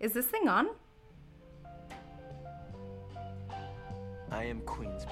[0.00, 0.68] Is this thing on?
[4.30, 5.06] I am Queens.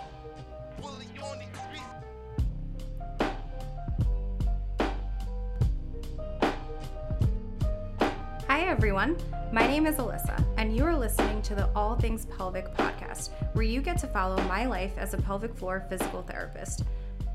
[8.48, 9.16] Hi, everyone.
[9.53, 13.64] My name is Alyssa, and you are listening to the All Things Pelvic podcast, where
[13.64, 16.83] you get to follow my life as a pelvic floor physical therapist.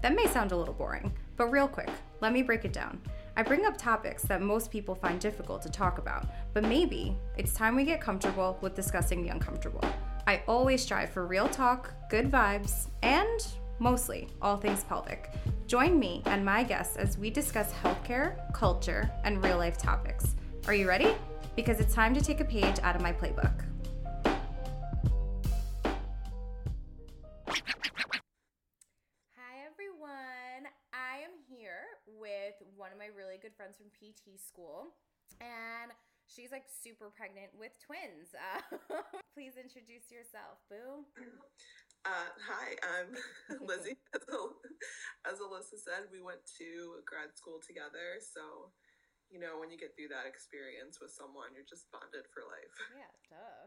[0.01, 1.89] That may sound a little boring, but real quick,
[2.21, 3.01] let me break it down.
[3.35, 6.25] I bring up topics that most people find difficult to talk about,
[6.59, 9.85] but maybe it's time we get comfortable with discussing the uncomfortable.
[10.25, 15.29] I always strive for real talk, good vibes, and mostly all things pelvic.
[15.67, 20.35] Join me and my guests as we discuss healthcare, culture, and real life topics.
[20.65, 21.13] Are you ready?
[21.55, 23.63] Because it's time to take a page out of my playbook.
[29.35, 30.65] Hi, everyone.
[30.91, 34.95] I am here with one of my really good friends from PT school,
[35.39, 35.91] and
[36.27, 38.35] she's like super pregnant with twins.
[38.35, 38.61] Uh,
[39.33, 41.07] please introduce yourself, Boo.
[42.05, 43.11] Uh, hi, I'm
[43.67, 43.97] Lizzie.
[44.15, 44.59] As, Al-
[45.27, 48.21] as Alyssa said, we went to grad school together.
[48.23, 48.71] So,
[49.27, 52.75] you know, when you get through that experience with someone, you're just bonded for life.
[52.95, 53.63] Yeah, duh.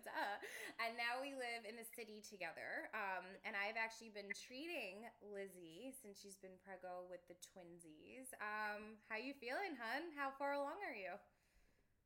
[0.00, 0.36] duh.
[0.80, 2.88] And now we live in the city together.
[2.96, 8.32] Um, and I've actually been treating Lizzie since she's been preggo with the twinsies.
[8.40, 10.08] Um, how you feeling, hun?
[10.16, 11.20] How far along are you?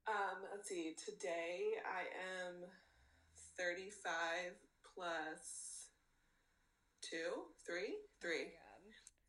[0.05, 0.92] Um, let's see.
[1.00, 2.05] Today I
[2.44, 2.69] am
[3.56, 4.52] 35
[4.84, 5.88] plus
[7.00, 8.52] two, three, three.
[8.52, 8.64] Oh.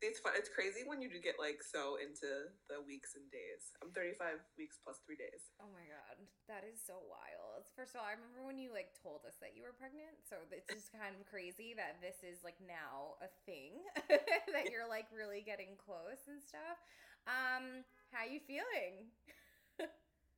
[0.04, 0.36] It's fun.
[0.36, 3.72] It's crazy when you do get like so into the weeks and days.
[3.80, 5.48] I'm 35 weeks plus three days.
[5.56, 6.20] Oh my god,
[6.52, 7.64] that is so wild.
[7.72, 10.36] First of all, I remember when you like told us that you were pregnant, so
[10.52, 13.80] it's just kind of crazy that this is like now a thing
[14.52, 16.76] that you're like really getting close and stuff.
[17.24, 17.80] Um,
[18.12, 19.08] how you feeling?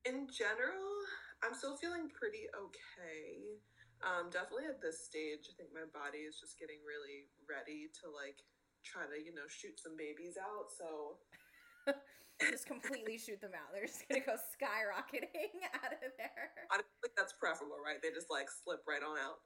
[0.09, 0.89] In general,
[1.45, 3.61] I'm still feeling pretty okay.
[4.01, 8.09] Um, definitely at this stage, I think my body is just getting really ready to
[8.09, 8.41] like
[8.89, 10.73] try to, you know, shoot some babies out.
[10.73, 11.21] So
[12.41, 13.69] just completely shoot them out.
[13.77, 16.57] They're just gonna go skyrocketing out of there.
[16.73, 18.01] I think that's preferable, right?
[18.01, 19.45] They just like slip right on out.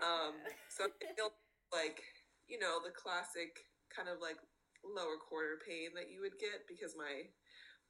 [0.00, 0.40] Um,
[0.72, 1.36] so I feel
[1.76, 2.00] like,
[2.48, 3.60] you know, the classic
[3.92, 4.40] kind of like
[4.80, 7.28] lower quarter pain that you would get because my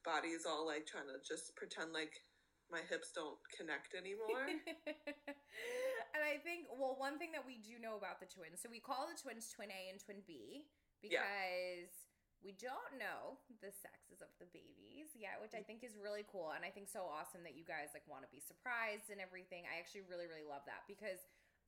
[0.08, 2.24] body is all like trying to just pretend like
[2.72, 4.44] my hips don't connect anymore.
[6.16, 8.80] and I think, well, one thing that we do know about the twins, so we
[8.80, 10.64] call the twins twin A and twin B
[11.00, 11.24] Yeah.
[11.24, 12.08] because
[12.44, 15.68] we don't know the sexes of the babies yet, which I mm.
[15.68, 16.54] think is really cool.
[16.54, 19.66] And I think so awesome that you guys like want to be surprised and everything.
[19.66, 21.18] I actually really, really love that because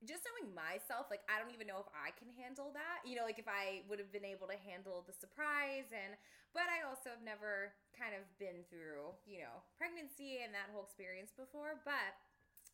[0.09, 3.05] just knowing myself, like I don't even know if I can handle that.
[3.05, 6.16] You know, like if I would have been able to handle the surprise and
[6.56, 10.83] but I also have never kind of been through, you know, pregnancy and that whole
[10.83, 12.12] experience before, but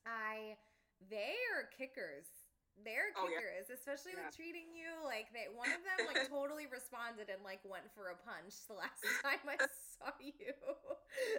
[0.06, 0.56] I
[1.10, 2.26] they are kickers.
[2.84, 3.40] They're Oh, yeah.
[3.40, 4.28] kickers, especially Yeah.
[4.28, 8.12] with treating you like they one of them like totally responded and like went for
[8.12, 9.56] a punch the last time I
[9.96, 10.52] saw you.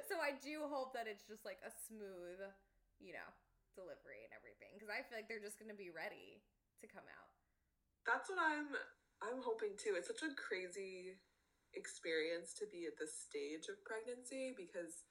[0.10, 2.42] So I do hope that it's just like a smooth,
[3.00, 3.30] you know,
[3.78, 6.42] delivery and everything because I feel like they're just going to be ready
[6.82, 7.30] to come out.
[8.10, 8.74] That's what I'm
[9.22, 9.94] I'm hoping too.
[9.98, 11.18] It's such a crazy
[11.78, 15.06] experience to be at this stage of pregnancy because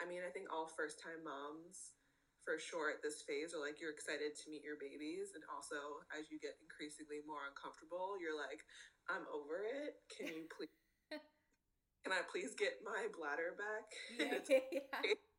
[0.00, 1.96] I mean, I think all first time moms
[2.44, 6.00] for sure at this phase are like you're excited to meet your babies and also
[6.16, 8.64] as you get increasingly more uncomfortable, you're like
[9.08, 10.00] I'm over it.
[10.12, 10.72] Can you please
[12.04, 13.86] Can I please get my bladder back?
[14.18, 15.12] yeah.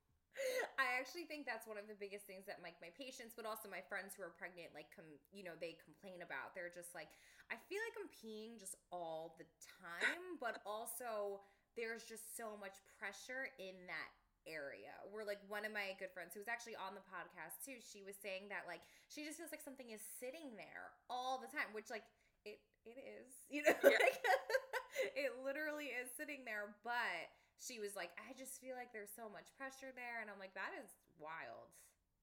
[0.79, 3.69] I actually think that's one of the biggest things that like my patients, but also
[3.69, 6.53] my friends who are pregnant, like com- you know, they complain about.
[6.53, 7.09] They're just like,
[7.49, 9.47] I feel like I'm peeing just all the
[9.81, 11.41] time, but also
[11.75, 14.09] there's just so much pressure in that
[14.49, 14.93] area.
[15.13, 18.01] Where like one of my good friends who was actually on the podcast too, she
[18.05, 21.69] was saying that like she just feels like something is sitting there all the time,
[21.73, 22.05] which like
[22.45, 23.97] it it is, you know, Yeah.
[24.05, 24.19] like
[25.17, 27.29] it literally is sitting there, but
[27.61, 30.17] she was like, I just feel like there's so much pressure there.
[30.17, 30.89] And I'm like, that is
[31.21, 31.69] wild.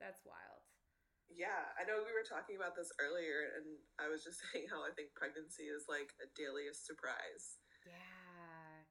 [0.02, 0.66] That's wild.
[1.30, 4.82] Yeah, I know we were talking about this earlier, and I was just saying how
[4.82, 7.62] I think pregnancy is like a daily surprise.
[7.86, 8.88] Yeah.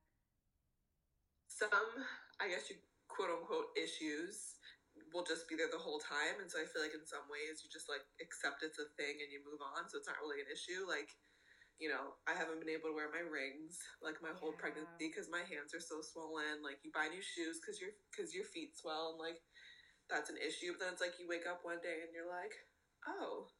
[1.49, 2.05] Some,
[2.37, 2.77] I guess you
[3.09, 4.61] quote unquote issues
[5.09, 7.65] will just be there the whole time, and so I feel like in some ways
[7.65, 10.39] you just like accept it's a thing and you move on, so it's not really
[10.45, 10.85] an issue.
[10.85, 11.09] Like,
[11.77, 14.61] you know, I haven't been able to wear my rings like my whole Yeah.
[14.61, 16.65] pregnancy because my hands are so swollen.
[16.65, 19.39] Like, you buy new shoes because your because your feet swell, and like
[20.09, 20.73] that's an issue.
[20.73, 22.55] But then it's like you wake up one day and you're like,
[23.05, 23.51] oh,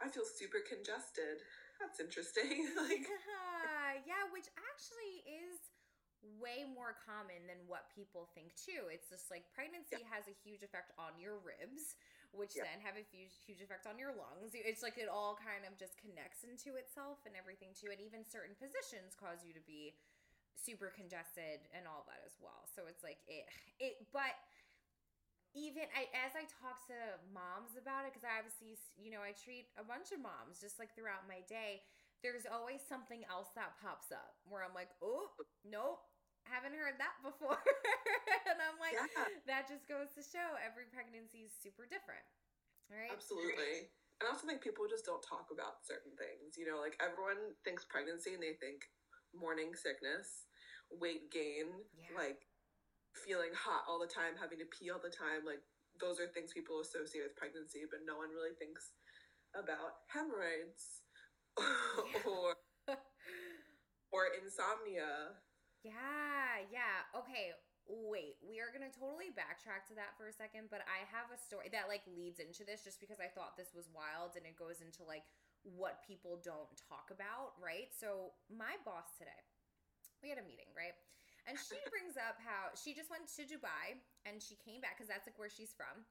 [0.00, 1.44] I feel super congested.
[1.80, 2.68] That's interesting.
[2.88, 5.60] like, yeah, yeah, which actually is
[6.36, 8.88] way more common than what people think too.
[8.92, 10.12] It's just like pregnancy Yeah.
[10.12, 11.96] has a huge effect on your ribs,
[12.32, 12.64] which Yeah.
[12.64, 14.54] then have a huge huge effect on your lungs.
[14.54, 17.90] It's like it all kind of just connects into itself and everything too.
[17.90, 19.94] And even certain positions cause you to be
[20.54, 22.68] super congested and all that as well.
[22.68, 23.48] So it's like it
[23.78, 24.36] it but
[25.54, 26.98] even I, as I talk to
[27.34, 30.78] moms about it, because I obviously, you know, I treat a bunch of moms just
[30.78, 31.82] like throughout my day.
[32.22, 35.26] There's always something else that pops up where I'm like, oh,
[35.66, 36.06] nope,
[36.48, 37.58] haven't heard that before.
[38.48, 39.28] and I'm like, Yeah.
[39.46, 42.24] that just goes to show every pregnancy is super different.
[42.90, 43.12] Right?
[43.12, 43.88] Absolutely.
[44.18, 46.58] And I also think people just don't talk about certain things.
[46.58, 48.84] You know, like everyone thinks pregnancy and they think
[49.32, 50.50] morning sickness,
[50.90, 52.12] weight gain, Yeah.
[52.18, 52.44] like
[53.14, 55.46] feeling hot all the time, having to pee all the time.
[55.46, 55.62] Like
[56.02, 58.92] those are things people associate with pregnancy, but no one really thinks
[59.54, 61.02] about hemorrhoids
[62.26, 62.54] or
[64.14, 65.38] or insomnia.
[65.82, 67.08] Yeah, yeah.
[67.16, 67.56] Okay,
[67.88, 68.36] wait.
[68.44, 71.72] We are gonna totally backtrack to that for a second, but I have a story
[71.72, 74.84] that like leads into this just because I thought this was wild and it goes
[74.84, 75.24] into like
[75.64, 77.88] what people don't talk about, right?
[77.96, 79.40] So my boss today,
[80.24, 80.96] we had a meeting, right?
[81.48, 85.08] And she brings up how she just went to Dubai and she came back because
[85.12, 86.04] that's like where she's from.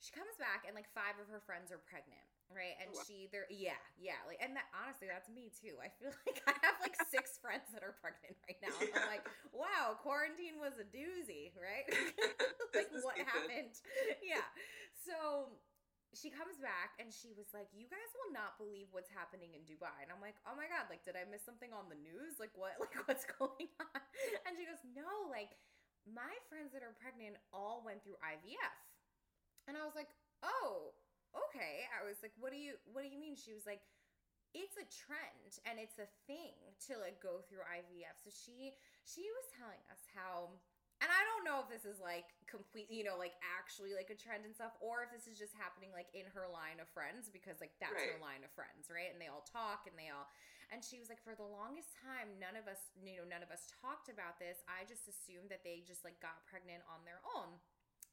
[0.00, 2.76] She comes back and like five of her friends are pregnant, right?
[2.82, 3.02] And Wow.
[3.06, 5.78] she, they're yeah, yeah, like, and that honestly, that's me too.
[5.80, 8.74] I feel like I have like six friends that are pregnant right now.
[8.78, 9.24] And I'm like,
[9.54, 11.86] wow, quarantine was a doozy, right?
[12.76, 13.74] like what happened?
[14.22, 14.44] Yeah.
[15.06, 15.56] So
[16.14, 19.62] she comes back and she was like, "You guys will not believe what's happening in
[19.62, 22.42] Dubai." And I'm like, "Oh my god, like did I miss something on the news?
[22.42, 24.00] Like what like what's going on?"
[24.46, 25.54] And she goes, "No, like
[26.08, 28.78] my friends that are pregnant all went through IVF."
[29.68, 30.10] And I was like,
[30.42, 30.94] "Oh,
[31.34, 33.82] okay." I was like, "What do you what do you mean?" She was like,
[34.54, 36.58] it's a trend and it's a thing
[36.90, 38.18] to like go through IVF.
[38.18, 38.74] So she
[39.06, 40.58] she was telling us how
[41.00, 44.18] and I don't know if this is like completely, you know, like actually like a
[44.18, 47.32] trend and stuff, or if this is just happening like in her line of friends
[47.32, 49.08] because like that's her line of friends, right?
[49.08, 50.28] And they all talk and they all,
[50.68, 53.48] and she was like, for the longest time, none of us, you know, none of
[53.48, 54.60] us talked about this.
[54.68, 57.56] I just assumed that they just like got pregnant on their own.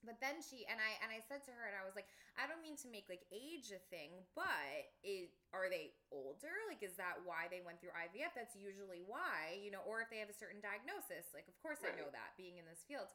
[0.08, 2.08] But then she and I and I said to her and I was like,
[2.40, 6.56] I don't mean to make like age a thing, but it are they older?
[6.72, 8.32] Like is that why they went through IVF?
[8.32, 11.36] That's usually why, you know, or if they have a certain diagnosis.
[11.36, 13.12] Like of course I know that being in this field.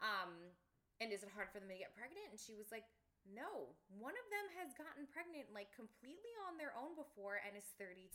[0.00, 0.56] Um
[1.04, 2.32] and is it hard for them to get pregnant?
[2.32, 2.88] And she was like,
[3.28, 7.68] no, one of them has gotten pregnant like completely on their own before and is
[7.76, 8.08] 32.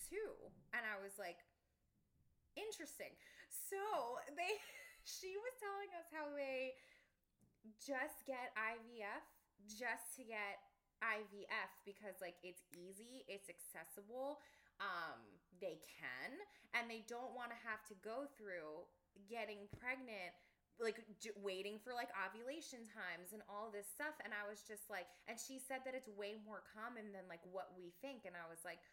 [0.74, 1.42] And I was like,
[2.58, 3.14] interesting.
[3.50, 3.82] So
[4.34, 4.58] they,
[5.18, 6.78] she was telling us how they
[7.82, 9.26] just get IVF
[9.66, 10.62] just to get
[11.04, 14.40] IVF because like it's easy, it's accessible,
[14.84, 15.20] um
[15.64, 16.36] they can
[16.76, 18.84] and they don't want to have to go through
[19.32, 20.36] getting pregnant
[20.84, 24.92] like j- waiting for like ovulation times and all this stuff and I was just
[24.92, 28.36] like and she said that it's way more common than like what we think and
[28.36, 28.84] I was like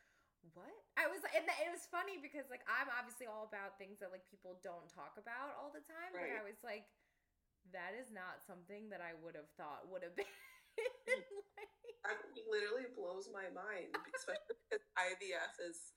[0.54, 0.74] what?
[0.98, 4.22] I was and it was funny because like I'm obviously all about things that like
[4.30, 6.86] people don't talk about all the time but I was like
[7.70, 10.26] that is not something that I would have thought would have mm.
[10.26, 11.22] been
[11.54, 11.72] like,
[12.02, 12.18] That
[12.50, 15.94] literally blows my mind, especially because IVF is,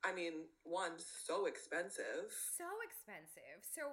[0.00, 2.32] I mean, one, so expensive.
[2.32, 3.60] so expensive.
[3.68, 3.92] So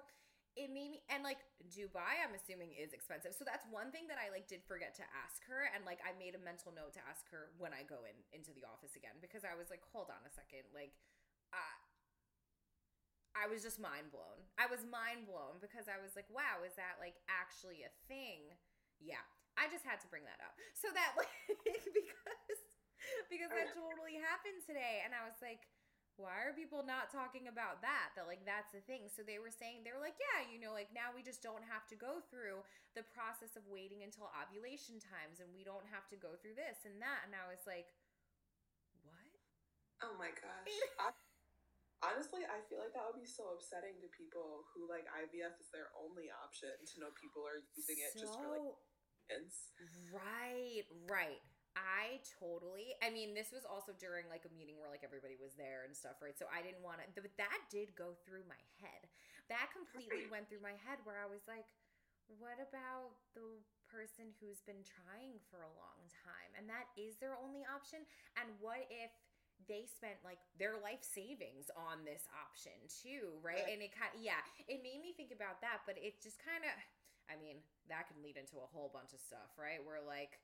[0.56, 3.36] it made me and like Dubai, I'm assuming is expensive.
[3.36, 6.16] So that's one thing that I like did forget to ask her, and like I
[6.16, 9.19] made a mental note to ask her when I go in into the office again
[9.19, 10.95] because I was like, hold on a second, like,
[13.35, 14.39] I was just mind blown.
[14.56, 18.56] I was mind blown because I was like, wow, is that like actually a thing?
[18.97, 19.21] Yeah.
[19.56, 20.56] I just had to bring that up.
[20.75, 22.59] So that like because
[23.27, 25.68] because that totally happened today and I was like,
[26.15, 28.15] why are people not talking about that?
[28.15, 29.11] That like that's the thing.
[29.11, 31.63] So they were saying they were like, yeah, you know, like now we just don't
[31.68, 32.63] have to go through
[32.95, 36.87] the process of waiting until ovulation times and we don't have to go through this
[36.87, 37.27] and that.
[37.27, 37.92] And I was like,
[39.04, 39.27] what?
[40.04, 41.15] Oh my gosh.
[42.06, 45.69] Honestly, I feel like that would be so upsetting to people who like IVF is
[45.74, 48.78] their only option to know people are using it just for like So-
[49.30, 49.74] kids.
[50.14, 51.42] Right, right.
[51.76, 52.95] I totally.
[53.04, 55.92] I mean, this was also during like a meeting where like everybody was there and
[55.97, 56.38] stuff, right?
[56.38, 57.19] So I didn't want to.
[57.19, 59.09] But that did go through my head.
[59.52, 60.31] That completely Right.
[60.31, 61.68] went through my head where I was like,
[62.40, 63.59] what about the
[63.92, 68.06] person who's been trying for a long time and that is their only option?
[68.40, 69.12] And what if
[69.68, 73.66] they spent like their life savings on this option too, right?
[73.66, 73.74] Right.
[73.74, 76.64] And it kind of, yeah, it made me think about that, but it just kind
[76.68, 76.74] of,
[77.31, 79.81] I mean, that can lead into a whole bunch of stuff, right?
[79.81, 80.38] We're like,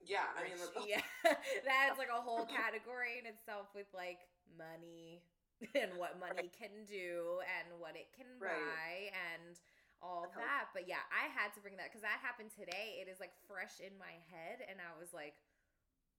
[0.00, 1.04] Yeah, I mean, like, yeah,
[1.66, 4.24] that's like a whole category in itself with like
[4.56, 5.22] money,
[5.76, 8.56] and what money can do and what it can Right.
[8.56, 9.60] buy and
[10.00, 10.72] all that.
[10.72, 12.96] But yeah, I had to bring that because that happened today.
[13.04, 15.36] It is like fresh in my head, and I was like,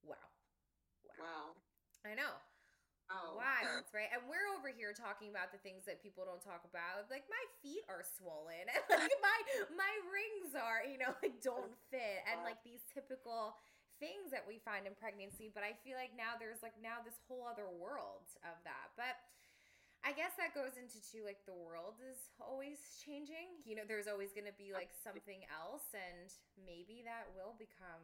[0.06, 0.16] wow.
[1.18, 1.18] Wow.
[1.18, 1.48] Wow.
[2.06, 2.34] I know.
[3.12, 3.36] Wow.
[3.38, 4.08] Wild, right?
[4.16, 7.12] And we're over here talking about the things that people don't talk about.
[7.12, 9.40] Like my feet are swollen, and like my
[9.76, 13.60] my rings are, you know, like don't fit, and like these typical
[14.00, 15.52] things that we find in pregnancy.
[15.52, 18.96] But I feel like now there's like now this whole other world of that.
[18.96, 19.20] But
[20.02, 23.62] I guess that goes into too like the world is always changing.
[23.68, 26.32] You know, there's always going to be like something else, and
[26.64, 28.04] maybe that will become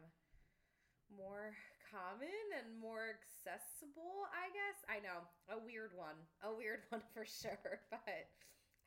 [1.08, 1.56] more
[1.90, 4.78] common and more accessible, I guess.
[4.88, 6.16] I know, a weird one.
[6.44, 8.28] A weird one for sure, but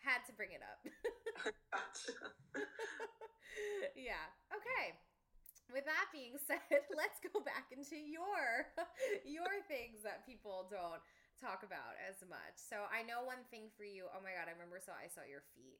[0.01, 0.81] had to bring it up.
[1.73, 2.17] Gotcha.
[3.97, 4.25] yeah.
[4.53, 4.97] Okay.
[5.71, 6.61] With that being said,
[6.93, 8.67] let's go back into your
[9.23, 10.99] your things that people don't
[11.39, 12.57] talk about as much.
[12.59, 14.07] So I know one thing for you.
[14.11, 15.79] Oh my god, I remember so I saw your feet.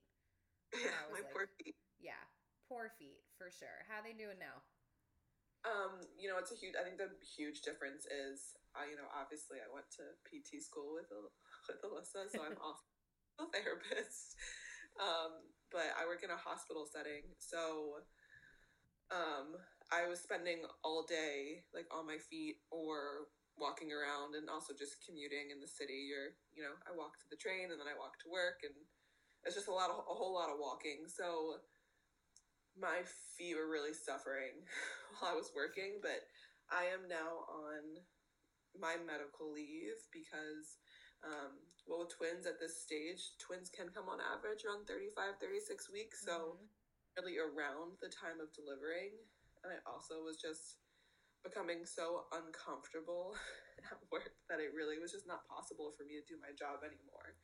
[0.73, 1.75] Yeah, my like- poor feet.
[1.99, 2.21] Yeah.
[2.69, 3.83] Poor feet for sure.
[3.91, 4.63] How they doing now?
[5.62, 6.74] Um, you know, it's a huge.
[6.74, 10.98] I think the huge difference is, uh, you know, obviously I went to PT school
[10.98, 11.10] with
[11.70, 12.82] with Alyssa, so I'm also
[13.38, 14.38] a therapist.
[14.98, 18.01] Um, but I work in a hospital setting, so
[19.13, 19.53] um,
[19.94, 24.98] I was spending all day like on my feet or walking around, and also just
[25.06, 26.10] commuting in the city.
[26.10, 28.74] You're, you know, I walk to the train and then I walk to work, and
[29.46, 31.06] it's just a lot of a whole lot of walking.
[31.06, 31.62] So
[32.79, 33.03] my
[33.37, 34.63] feet were really suffering
[35.19, 36.23] while I was working, but
[36.71, 38.03] I am now on
[38.79, 40.79] my medical leave because,
[41.25, 45.91] um, well, with twins at this stage, twins can come on average around 35, 36
[45.91, 46.23] weeks.
[46.23, 46.67] So, Mhm.
[47.19, 49.11] really around the time of delivering.
[49.63, 50.79] And I also was just
[51.43, 53.35] becoming so uncomfortable
[53.91, 56.81] at work that it really was just not possible for me to do my job
[56.85, 57.35] anymore.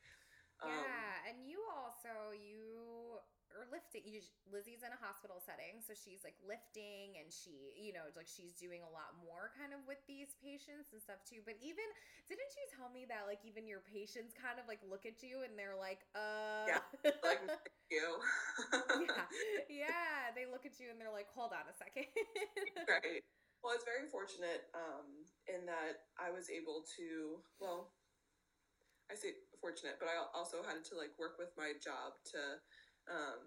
[0.62, 3.07] Um, Yeah, and you also you
[3.56, 4.04] are lifting.
[4.48, 8.52] Lizzie's in a hospital setting, so she's like lifting, and she, you know, like she's
[8.56, 11.40] doing a lot more kind of with these patients and stuff too.
[11.44, 11.86] But even
[12.28, 15.44] didn't you tell me that like even your patients kind of like look at you
[15.46, 16.84] and they're like, uh, Yeah,
[17.24, 17.42] like,
[17.88, 18.20] you.
[19.00, 19.24] yeah,
[19.88, 22.08] yeah, they look at you and they're like, hold on a second.
[22.88, 23.24] right.
[23.64, 27.90] Well, I was very fortunate um, in that I was able to, well,
[29.10, 32.60] I say fortunate, but I also had to like work with my job to
[33.10, 33.42] um,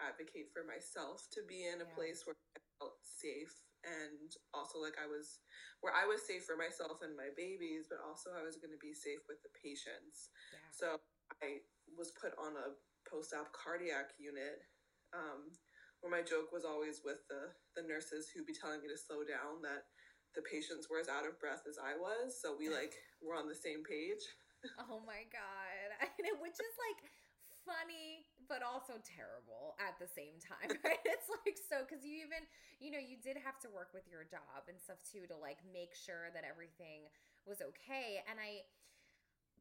[0.00, 1.94] advocate for myself to be in a Yeah.
[1.94, 3.52] place where I felt safe
[3.84, 5.42] and also like I was
[5.82, 8.78] where I was safe for myself and my babies, but also I was going to
[8.82, 10.30] be safe with the patients.
[10.54, 10.62] yeah.
[10.70, 10.86] So
[11.42, 11.62] I
[11.98, 12.78] was put on a
[13.10, 14.62] post-op cardiac unit,
[15.10, 15.50] um,
[16.00, 19.26] where my joke was always with the the nurses who'd be telling me to slow
[19.26, 19.90] down that
[20.38, 23.48] the patients were as out of breath as I was, so we like were on
[23.50, 24.22] the same page.
[24.78, 25.88] Oh my god.
[26.02, 27.00] I know, which is like
[27.66, 31.00] funny but also terrible at the same time, right?
[31.08, 32.44] It's like so cuz you even,
[32.84, 35.64] you know, you did have to work with your job and stuff too to like
[35.72, 37.08] make sure that everything
[37.48, 38.68] was okay and I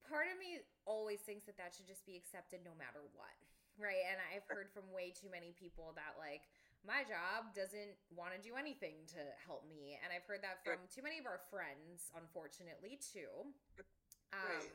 [0.04, 3.32] part of me always thinks that that should just be accepted no matter what.
[3.80, 4.04] Right?
[4.12, 6.52] And I've heard from way too many people that like
[6.84, 10.84] my job doesn't want to do anything to help me and I've heard that from
[10.92, 13.32] too many of our friends unfortunately too.
[14.36, 14.74] Um, Right.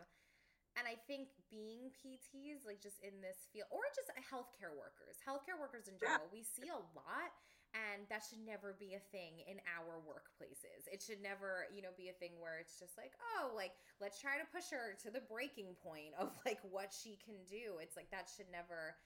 [0.77, 5.57] And I think being PTs, like just in this field, or just healthcare workers, healthcare
[5.57, 6.21] workers in Yeah.
[6.21, 7.33] general, we see a lot,
[7.73, 10.85] and that should never be a thing in our workplaces.
[10.93, 14.21] It should never, you know, be a thing where it's just like, oh, like let's
[14.21, 17.79] try to push her to the breaking point of like what she can do.
[17.81, 18.97] It's like that should never.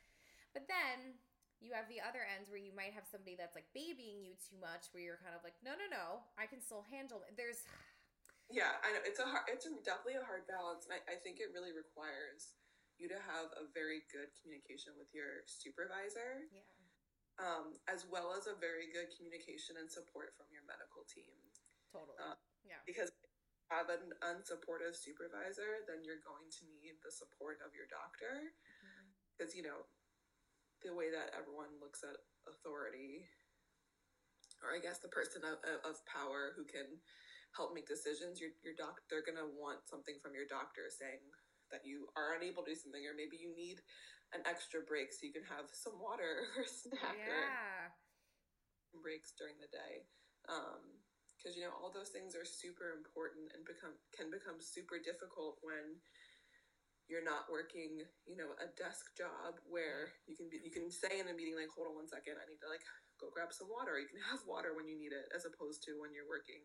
[0.53, 1.15] But then
[1.61, 4.57] you have the other ends where you might have somebody that's like babying you too
[4.59, 7.37] much, where you're kind of like, no, no, no, I can still handle it.
[7.37, 7.62] There's
[8.50, 11.16] Yeah, I know it's a hard, it's a, definitely a hard balance, and I, I
[11.23, 12.59] think it really requires
[12.99, 16.66] you to have a very good communication with your supervisor, yeah.
[17.38, 21.33] um, as well as a very good communication and support from your medical team.
[21.95, 22.19] Totally.
[22.19, 22.83] Uh, yeah.
[22.85, 27.73] because if you have an unsupportive supervisor, then you're going to need the support of
[27.73, 28.52] your doctor.
[29.33, 29.88] Because, you know,
[30.85, 33.25] the way that everyone looks at authority,
[34.61, 37.00] or I guess the person of- of power who can
[37.57, 41.23] help make decisions, your, your doc, they're going to want something from your doctor saying
[41.71, 43.83] that you are unable to do something, or maybe you need
[44.35, 47.90] an extra break so you can have some water or snack or Yeah.
[49.02, 50.02] breaks during the day
[50.50, 50.83] um,
[51.38, 55.62] because you know all those things are super important and become can become super difficult
[55.62, 55.99] when
[57.07, 61.19] you're not working you know a desk job where you can be you can say
[61.19, 62.83] in a meeting like hold on one second i need to like
[63.19, 65.99] go grab some water you can have water when you need it as opposed to
[65.99, 66.62] when you're working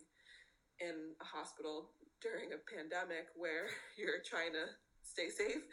[0.80, 1.92] in a hospital
[2.22, 4.66] during a pandemic where you're trying to
[5.04, 5.64] stay safe,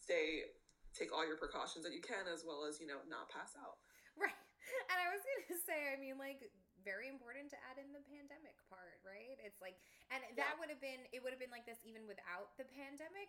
[0.00, 0.50] stay
[0.94, 3.82] take all your precautions that you can, as well as you know not pass out.
[4.14, 4.34] Right.
[4.88, 6.40] And I was going to say, I mean, like,
[6.88, 9.36] very important to add in the pandemic part, right?
[9.44, 9.76] It's like,
[10.08, 10.56] and that Yeah.
[10.56, 13.28] would have been, it would have been like this even without the pandemic,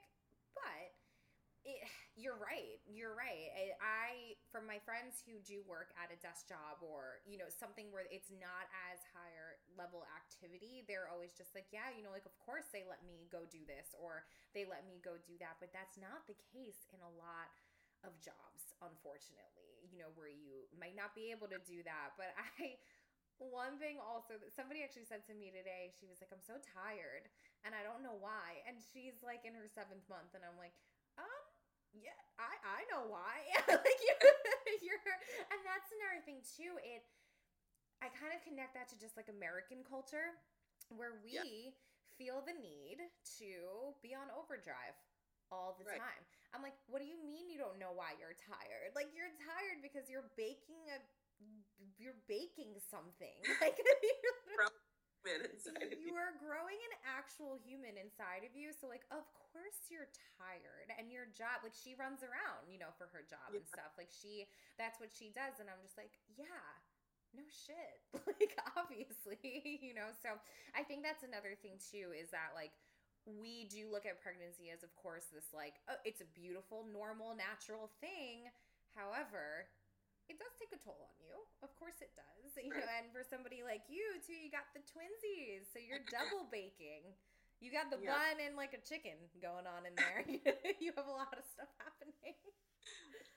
[0.55, 0.95] but
[1.65, 1.81] it,
[2.15, 2.77] you're right.
[2.85, 3.49] You're right.
[3.57, 4.09] I, I,
[4.53, 8.05] from my friends who do work at a desk job or, you know, something where
[8.07, 12.37] it's not as higher level activity, they're always just like, yeah, you know, like, of
[12.37, 15.57] course they let me go do this or they let me go do that.
[15.57, 17.49] But that's not the case in a lot
[18.05, 22.13] of jobs, unfortunately, you know, where you might not be able to do that.
[22.15, 22.31] But
[22.61, 22.77] I,
[23.41, 26.55] one thing also that somebody actually said to me today, she was like, I'm so
[26.63, 27.27] tired
[27.67, 28.63] and I don't know why.
[28.63, 30.75] And she's like in her seventh month, and I'm like,
[32.39, 33.35] I, I know why.
[33.69, 34.13] like you,
[34.83, 35.01] you're,
[35.51, 36.75] and that's another thing too.
[36.83, 37.03] It,
[38.03, 40.35] I kind of connect that to just like American culture
[40.93, 41.43] where we Yeah.
[42.19, 42.99] feel the need
[43.41, 43.51] to
[44.03, 44.95] be on overdrive
[45.51, 46.01] all the Right.
[46.01, 46.23] time.
[46.53, 48.95] I'm like, what do you mean you don't know why you're tired?
[48.95, 50.99] Like you're tired because you're baking a
[51.99, 53.39] you're baking something.
[53.61, 53.79] Like
[55.25, 56.21] Man, inside of you you.
[56.21, 58.69] are growing an actual human inside of you.
[58.69, 62.93] So like of course you're tired and your job like she runs around, you know,
[63.01, 63.97] for her job and stuff.
[63.97, 64.45] Like she
[64.77, 66.69] that's what she does and I'm just like, yeah.
[67.33, 67.99] No shit.
[68.39, 69.41] Like obviously,
[69.83, 70.11] you know.
[70.23, 70.35] So
[70.77, 72.71] I think that's another thing too is that like
[73.25, 77.33] we do look at pregnancy as of course this like oh, it's a beautiful, normal,
[77.35, 78.47] natural thing.
[78.95, 79.67] However,
[80.27, 81.37] it does take a toll on you.
[81.61, 82.23] Of course it does.
[82.65, 86.47] You know, and for somebody like you too, you got the twinsies, so you're double
[86.55, 87.13] baking.
[87.59, 88.15] You got the Yeah.
[88.15, 90.23] bun and like a chicken going on in there.
[90.81, 92.35] you have a lot of stuff happening.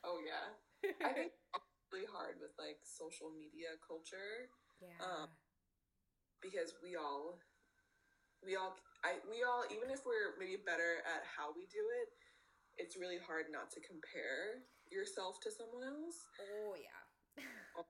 [0.06, 0.54] Oh yeah,
[1.02, 4.94] I think it's really hard with like social media culture yeah.
[5.02, 5.28] um,
[6.38, 7.42] because we all,
[8.46, 12.08] we all, I we all even if we're maybe better at how we do it,
[12.78, 16.18] it's really hard not to compare yourself to someone else.
[16.40, 17.44] oh yeah.
[17.78, 17.84] Oh.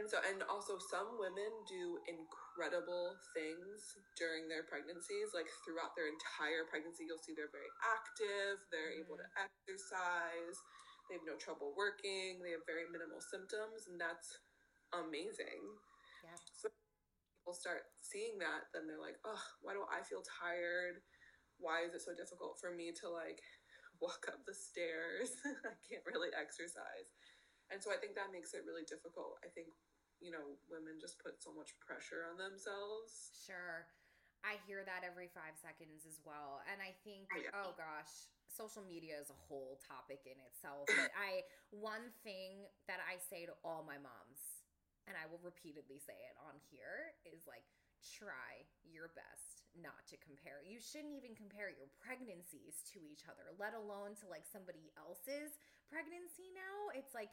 [0.00, 5.36] And so, and also, some women do incredible things during their pregnancies.
[5.36, 8.64] Like throughout their entire pregnancy, you'll see they're very active.
[8.72, 9.44] They're able to mm-hmm.
[9.44, 10.56] exercise.
[11.12, 12.40] They have no trouble working.
[12.40, 14.40] They have very minimal symptoms, and that's
[14.96, 15.68] amazing.
[16.24, 16.38] yeah.
[16.56, 21.04] So people start seeing that, then they're like, "Oh, why do I feel tired?
[21.60, 23.44] Why is it so difficult for me to like
[24.00, 25.36] walk up the stairs?
[25.46, 27.12] I can't really exercise."
[27.70, 29.38] And so I think that makes it really difficult.
[29.46, 29.70] I think
[30.18, 33.30] you know women just put so much pressure on themselves.
[33.46, 33.86] Sure.
[34.40, 36.64] I hear that every five seconds as well.
[36.64, 37.52] And I think, Oh, yeah.
[37.60, 40.88] oh gosh, social media is a whole topic in itself.
[40.88, 44.64] But I, one thing that I say to all my moms,
[45.04, 47.68] and I will repeatedly say it on here, is like,
[48.00, 50.62] try your best not to compare.
[50.62, 55.58] You shouldn't even compare your pregnancies to each other, let alone to like somebody else's
[55.88, 56.92] pregnancy now.
[56.94, 57.32] It's like,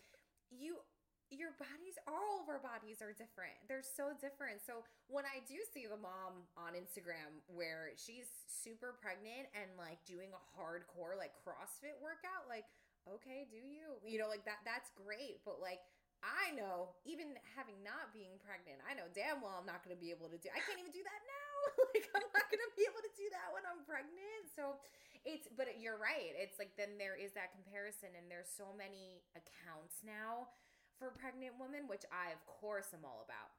[0.49, 0.79] you
[1.27, 4.79] your bodies all of our bodies are different they're so different so
[5.11, 10.31] when i do see the mom on instagram where she's super pregnant and like doing
[10.31, 12.63] a hardcore like crossfit workout like
[13.11, 15.83] okay do you you know like that that's great but like
[16.25, 19.99] i know even having not being pregnant i know damn well i'm not going to
[19.99, 21.53] be able to do i can't even do that now
[21.93, 24.77] like i'm not going to be able to do that when i'm pregnant so
[25.25, 29.21] it's but you're right it's like then there is that comparison and there's so many
[29.37, 30.49] accounts now
[30.97, 33.53] for pregnant women, which I of course am all about.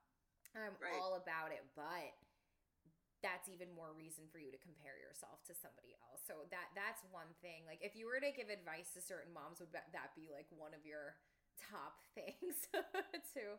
[0.59, 0.91] I'm Right.
[0.99, 2.19] all about it, but
[3.23, 6.23] that's even more reason for you to compare yourself to somebody else.
[6.23, 7.67] So that that's one thing.
[7.67, 10.47] Like if you were to give advice to certain moms, would that that be like
[10.55, 11.19] one of your
[11.59, 12.67] top things
[13.35, 13.59] too?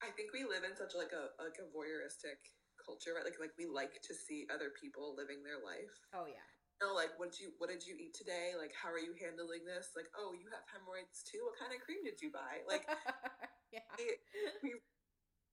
[0.00, 2.38] I think we live in such like a like a voyeuristic
[2.78, 3.26] culture, right?
[3.26, 5.90] Like like we like to see other people living their life.
[6.14, 6.46] Oh yeah.
[6.78, 8.54] know, like what did you what did you eat today?
[8.54, 9.92] Like how are you handling this?
[9.98, 11.42] Like, oh, you have hemorrhoids too.
[11.42, 12.62] What kind of cream did you buy?
[12.64, 12.86] Like
[13.74, 13.86] yeah.
[13.98, 14.14] we,
[14.62, 14.70] we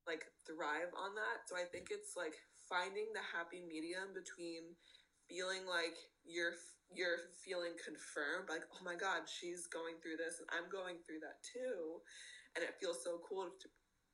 [0.05, 1.49] like thrive on that.
[1.49, 2.37] So I think it's like
[2.69, 4.77] finding the happy medium between
[5.25, 6.53] feeling like you're
[6.93, 11.23] you're feeling confirmed, like oh my god, she's going through this and I'm going through
[11.25, 12.01] that too,
[12.53, 13.67] and it feels so cool to,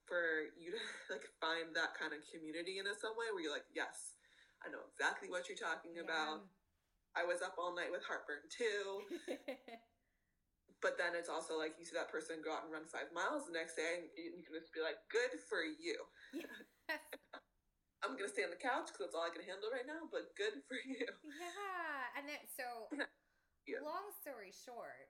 [0.08, 0.82] for you to
[1.14, 4.20] like find that kind of community in a some way where you're like, yes,
[4.64, 6.46] I know exactly what you're talking about.
[7.12, 9.04] I was up all night with heartburn too.
[10.82, 13.46] But then it's also like you see that person go out and run five miles
[13.46, 15.94] the next day, and you you can just be like, "Good for you."
[18.02, 20.10] I'm gonna stay on the couch because that's all I can handle right now.
[20.10, 21.06] But good for you.
[21.06, 22.18] yeah.
[22.18, 22.90] And then so
[23.70, 23.78] Yeah.
[23.86, 25.10] long story short,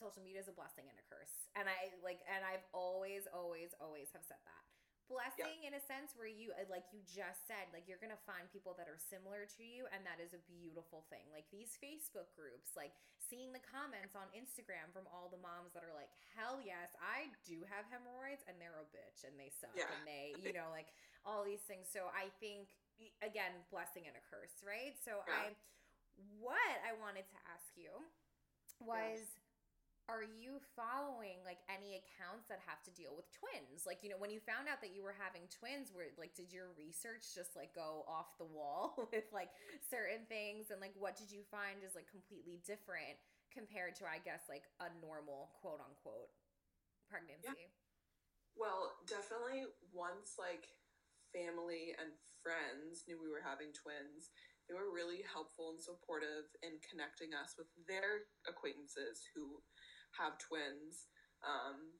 [0.00, 1.46] social media is a blessing and a curse.
[1.54, 4.64] And I like and I've always, always, always have said that.
[5.12, 8.48] blessing in a sense where you uh, like you just said like you're gonna find
[8.48, 12.32] people that are similar to you and that is a beautiful thing like these facebook
[12.32, 16.56] groups like seeing the comments on instagram from all the moms that are like hell
[16.64, 19.90] yes i do have hemorrhoids and they're a bitch and they suck Yeah.
[19.92, 20.88] and they you know like
[21.24, 21.88] all these things.
[21.90, 22.74] So i think
[23.22, 24.94] again blessing and a curse right?
[25.02, 25.50] So Yeah.
[25.50, 25.56] i
[26.38, 27.90] what i wanted to ask you
[28.80, 29.38] was
[30.10, 33.86] are you following like any accounts that have to deal with twins?
[33.86, 36.52] Like you know when you found out that you were having twins were like did
[36.52, 39.54] your research just like go off the wall with like
[39.88, 40.70] certain things?
[40.74, 43.16] And like what did you find is like completely different
[43.52, 46.32] compared to i guess like a normal quote unquote
[47.08, 47.68] pregnancy
[48.56, 50.68] Well, definitely once like
[51.32, 52.12] family and
[52.44, 54.30] friends knew we were having twins,
[54.68, 59.58] they were really helpful and supportive in connecting us with their acquaintances who
[60.16, 61.10] have twins.
[61.42, 61.98] Um,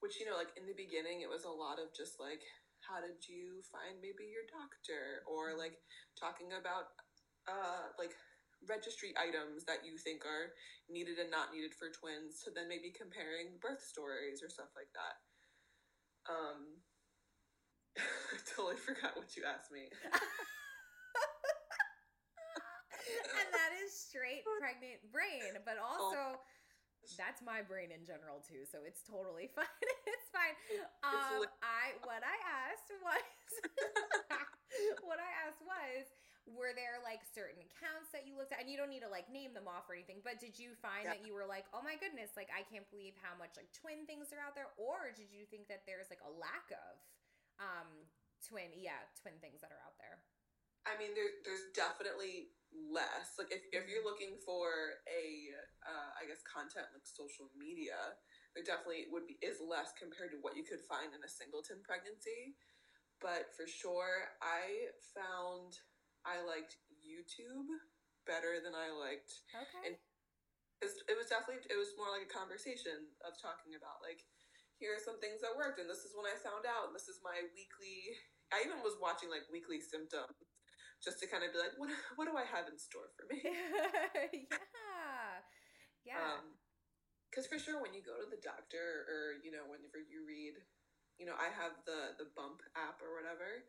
[0.00, 2.40] which, you know, like in the beginning, it was a lot of just like,
[2.80, 5.20] how did you find maybe your doctor?
[5.28, 5.76] Or like
[6.16, 6.96] talking about
[7.44, 8.16] uh, like
[8.64, 10.52] registry items that you think are
[10.88, 14.90] needed and not needed for twins to then maybe comparing birth stories or stuff like
[14.96, 15.16] that.
[16.28, 16.80] Um,
[17.98, 19.88] I totally forgot what you asked me.
[23.10, 26.38] and that is straight pregnant brain but also
[27.16, 29.66] that's my brain in general too so it's totally fine
[30.06, 30.54] it's fine
[31.02, 32.36] um i what i
[32.68, 33.24] asked was
[35.02, 36.06] what i asked was
[36.48, 39.26] were there like certain accounts that you looked at and you don't need to like
[39.32, 41.14] name them off or anything but did you find Yeah.
[41.16, 44.04] that you were like oh my goodness like i can't believe how much like twin
[44.06, 46.79] things are out there or did you think that there's like a lack of
[47.60, 48.08] um
[48.40, 50.24] twin yeah twin things that are out there
[50.88, 53.36] I mean, there, there's definitely less.
[53.36, 55.52] Like, if, if you're looking for a,
[55.84, 58.16] uh, I guess, content like social media,
[58.56, 61.84] there definitely would be is less compared to what you could find in a singleton
[61.84, 62.56] pregnancy.
[63.20, 65.76] But for sure, I found
[66.24, 67.68] I liked YouTube
[68.24, 70.00] better than I liked okay And-
[70.80, 74.24] it's, it was definitely it was more like a conversation of talking about like
[74.80, 77.06] here are some things that worked and this is when i found out and this
[77.06, 78.16] is my weekly
[78.50, 80.32] i even was watching like weekly symptoms
[81.04, 83.40] just to kind of be like what what do i have in store for me
[84.48, 85.44] yeah.
[86.04, 86.40] Yeah.
[87.28, 90.56] because for sure when you go to the doctor or you know whenever you read
[91.20, 93.68] you know i have the the bump app or whatever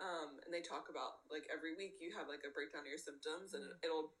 [0.00, 2.98] um, and they talk about like every week you have like a breakdown of your
[2.98, 4.16] symptoms and it'll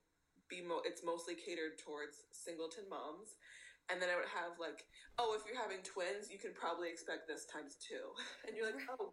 [0.46, 3.40] be mo- it's mostly catered towards singleton moms
[3.90, 4.84] and then i would have like
[5.18, 8.14] oh if you're having twins you can probably expect this times two.
[8.46, 9.12] And you're like oh.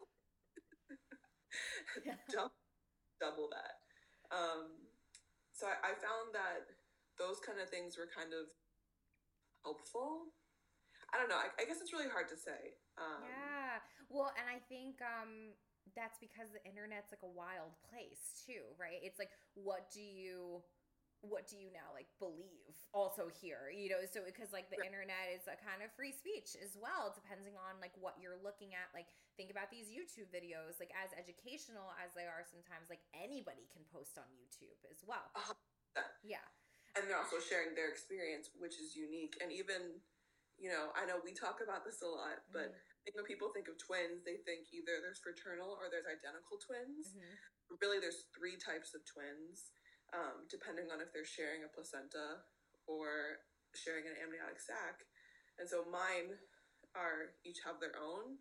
[2.30, 2.54] Double,
[3.18, 3.82] double that.
[4.30, 4.78] Um,
[5.50, 6.70] so I, I found that
[7.18, 8.48] those kind of things were kind of
[9.66, 10.30] helpful.
[11.10, 11.42] I don't know.
[11.42, 12.78] I, I guess it's really hard to say.
[13.02, 13.82] Um, yeah.
[14.08, 15.58] Well, and I think um
[15.98, 19.02] that's because the internet's like a wild place too, right?
[19.02, 20.62] It's like what do you
[21.22, 24.88] what do you now like believe also here you know so because like the Right.
[24.88, 28.72] internet is a kind of free speech as well depending on like what you're looking
[28.72, 33.04] at like think about these youtube videos like as educational as they are sometimes like
[33.12, 35.28] anybody can post on youtube as well
[36.24, 36.44] yeah
[36.98, 39.38] and they're also sharing their experience, which is unique.
[39.40, 40.02] And even,
[40.58, 43.54] you know, I know we talk about this a lot, but I think when people
[43.54, 47.14] think of twins, they think either there's fraternal or there's identical twins.
[47.14, 47.78] Mhm.
[47.80, 49.70] Really, there's three types of twins,
[50.14, 52.46] um, depending on if they're sharing a placenta
[52.90, 53.44] or
[53.78, 55.06] sharing an amniotic sac.
[55.62, 56.38] And so mine
[56.98, 58.40] are each have their own.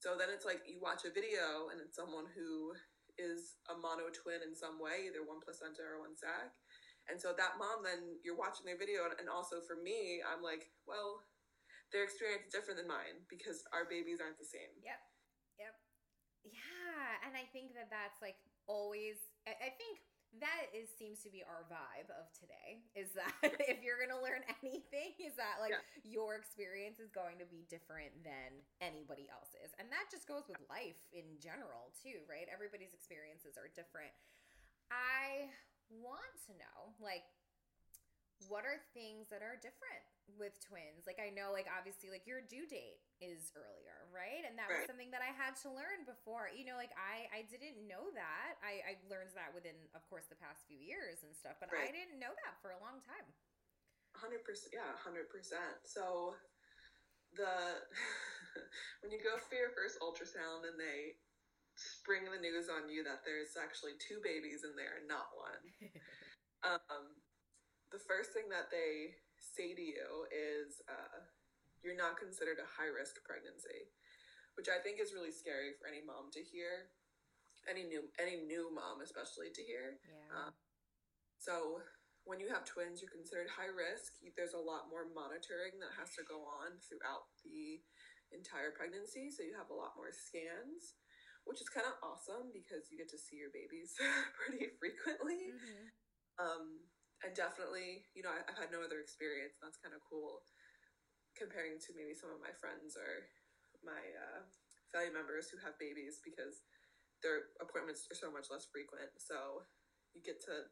[0.00, 2.76] So then it's like you watch a video and it's someone who
[3.16, 6.52] is a mono twin in some way, either one placenta or one sac.
[7.06, 10.42] And so that mom, then you're watching their video, and, and also for me, I'm
[10.42, 11.22] like, well,
[11.94, 14.74] their experience is different than mine because our babies aren't the same.
[14.82, 15.00] Yep.
[15.62, 15.74] Yep.
[16.50, 19.22] Yeah, and I think that that's like always.
[19.46, 20.02] I, I think
[20.40, 22.82] that is seems to be our vibe of today.
[22.96, 23.32] Is that
[23.70, 25.84] if you're gonna learn anything, is that like Yeah.
[26.04, 30.60] your experience is going to be different than anybody else's, and that just goes with
[30.68, 32.46] life in general too, right?
[32.52, 34.12] Everybody's experiences are different.
[34.90, 35.50] I
[35.90, 37.26] want to know, like,
[38.46, 40.04] what are things that are different
[40.36, 41.08] with twins?
[41.08, 44.48] Like i know like obviously like your due date is earlier right?
[44.48, 46.48] And that was something that i had to learn before.
[46.52, 48.56] You know like i i didn't know that.
[48.64, 51.92] I i learned that within of course the past few years and stuff but i
[51.92, 53.26] didn't know that for a long time.
[54.16, 55.76] Hundred percent, yeah, hundred percent.
[55.84, 56.32] So
[57.36, 57.84] the
[59.04, 61.20] when you go for your first ultrasound and they
[61.76, 65.64] spring the news on you that there's actually two babies in there and not one,
[66.72, 67.04] um,
[67.92, 71.22] the first thing that they say to you is uh,
[71.82, 73.90] you're not considered a high risk pregnancy,
[74.58, 76.90] which I think is really scary for any mom to hear,
[77.70, 79.98] any new any new mom especially to hear.
[80.02, 80.30] Yeah.
[80.34, 80.52] Um,
[81.38, 81.82] so
[82.26, 84.18] when you have twins, you're considered high risk.
[84.34, 87.78] There's a lot more monitoring that has to go on throughout the
[88.34, 90.98] entire pregnancy, so you have a lot more scans,
[91.46, 93.94] which is kind of awesome because you get to see your babies
[94.34, 95.54] pretty frequently.
[95.54, 95.86] Mhm.
[96.42, 96.82] Um,
[97.24, 99.56] and definitely, you know, I, I've had no other experience.
[99.60, 100.42] That's kind of cool
[101.36, 103.28] comparing to maybe some of my friends or
[103.84, 104.40] my uh,
[104.92, 106.64] family members who have babies because
[107.20, 109.12] their appointments are so much less frequent.
[109.20, 109.64] So
[110.16, 110.68] you get to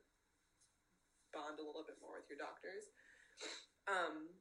[1.33, 2.93] bond a little bit more with your doctors.
[3.85, 4.33] Um,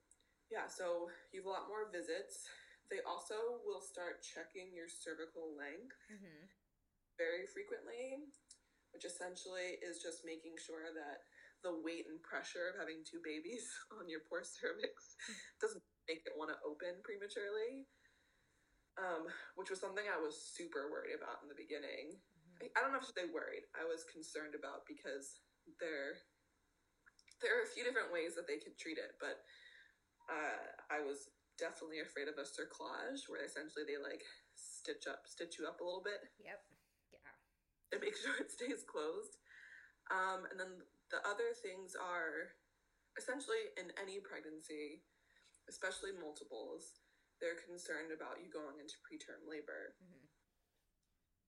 [0.48, 2.48] yeah, so you have a lot more visits.
[2.88, 6.48] They also will start checking your cervical length Mhm.
[7.18, 8.32] very frequently,
[8.94, 11.26] which essentially is just making sure that
[11.64, 13.66] the weight and pressure of having two babies
[14.00, 15.16] on your poor cervix
[15.64, 17.88] doesn't make it want to open prematurely.
[18.94, 19.26] Um,
[19.58, 22.14] which was something I was super worried about in the beginning.
[22.62, 23.66] I, I don't know if say worried.
[23.74, 25.42] I was concerned about because
[25.82, 26.22] there
[27.42, 29.42] there are a few different ways that they could treat it, but
[30.30, 30.62] uh,
[30.94, 34.22] I was definitely afraid of a cerclage where essentially they like
[34.54, 36.62] stitch up stitch you up a little bit Yep.
[37.14, 37.34] Yeah.
[37.94, 39.42] and make sure it stays closed.
[40.12, 42.58] Um, and then the other things are
[43.14, 45.06] essentially in any pregnancy,
[45.70, 47.06] especially multiples,
[47.38, 49.94] they're concerned about you going into preterm labor.
[50.02, 50.26] Mhm.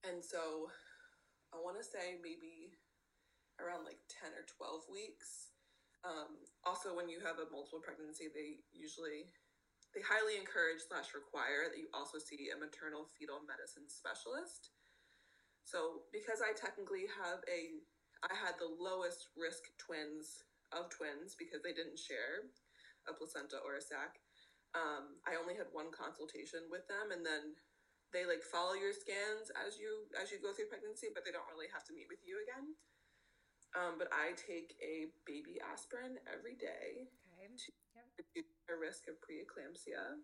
[0.05, 0.69] And so
[1.51, 2.77] I want to say maybe
[3.57, 5.53] around like 10 or 12 weeks.
[6.03, 9.33] Um, also, when you have a multiple pregnancy, they usually
[9.93, 14.71] they highly encourage slash require that you also see a maternal fetal medicine specialist.
[15.63, 17.81] So because I technically have a
[18.23, 22.47] I had the lowest risk twins of twins because they didn't share
[23.07, 24.17] a placenta or a sac.
[24.75, 27.55] Um, I only had one consultation with them, and then
[28.11, 31.47] they like follow your scans as you as you go through pregnancy, but they don't
[31.51, 32.75] really have to meet with you again.
[33.75, 37.51] Um, but I take a baby aspirin every day Okay.
[37.95, 38.07] Yep.
[38.19, 40.19] reduce a risk of preeclampsia,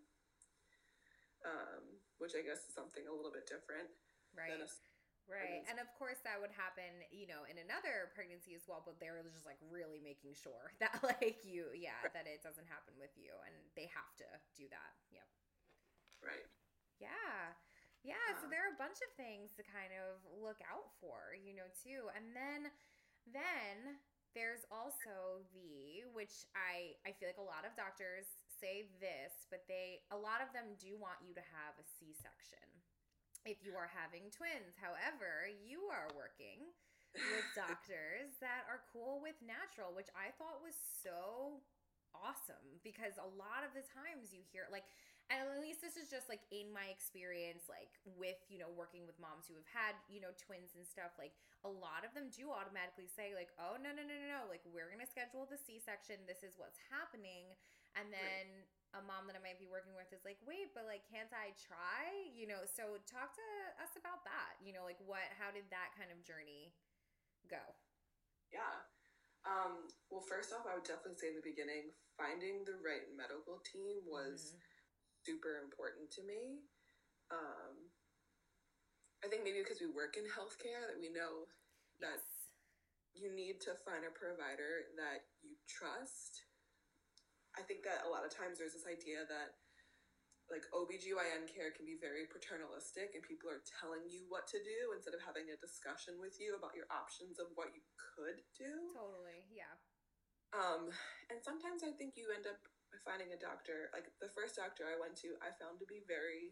[1.44, 1.84] um,
[2.20, 3.92] which I guess is something a little bit different
[4.36, 4.50] Right.
[4.52, 4.70] than a
[5.30, 5.64] Right.
[5.70, 9.24] And of course that would happen, you know, in another pregnancy as well, but they're
[9.32, 13.32] just like really making sure that like you yeah, that it doesn't happen with you
[13.48, 14.92] and they have to do that.
[15.14, 15.28] Yep.
[16.22, 16.48] right.
[17.00, 17.56] Yeah.
[18.02, 21.54] Yeah, so there are a bunch of things to kind of look out for, you
[21.54, 22.10] know, too.
[22.18, 22.74] And then
[23.30, 24.02] then
[24.34, 29.70] there's also the which I I feel like a lot of doctors say this, but
[29.70, 32.66] they a lot of them do want you to have a C-section
[33.46, 34.78] if you are having twins.
[34.78, 36.72] However, you are working
[37.16, 41.62] with doctors that are cool with natural, which I thought was so
[42.12, 44.84] awesome because a lot of the times you hear like
[45.32, 47.88] and at least this is just like in my experience like
[48.20, 51.32] with you know working with moms who have had you know twins and stuff like
[51.64, 54.60] a lot of them do automatically say like oh no no no no no like
[54.76, 56.20] we're gonna schedule the c-section.
[56.26, 57.54] This is what's happening.
[57.94, 58.46] And then
[58.98, 61.56] a mom that i might be working with is like wait but like can't i
[61.56, 63.48] try you know so talk to
[63.80, 66.76] us about that you know like what how did that kind of journey
[67.48, 67.62] go
[68.52, 68.84] Yeah.
[69.48, 73.58] Um, well, first off, I would definitely say in the beginning, finding the right medical
[73.66, 74.54] team was
[75.26, 76.62] super important to me.
[77.34, 77.90] Um,
[79.24, 81.50] I think maybe because we work in healthcare, that we know
[82.04, 82.22] that
[83.16, 86.51] you need to find a provider that you trust.
[87.60, 89.60] I think that a lot of times there's this idea that
[90.52, 94.92] like OBGYN care can be very paternalistic and people are telling you what to do
[94.92, 98.92] instead of having a discussion with you about your options of what you could do.
[98.92, 99.72] totally yeah
[100.52, 100.92] Um,
[101.32, 102.60] and sometimes I think you end up
[103.08, 106.52] finding a doctor, like the first doctor I went to, I found to be very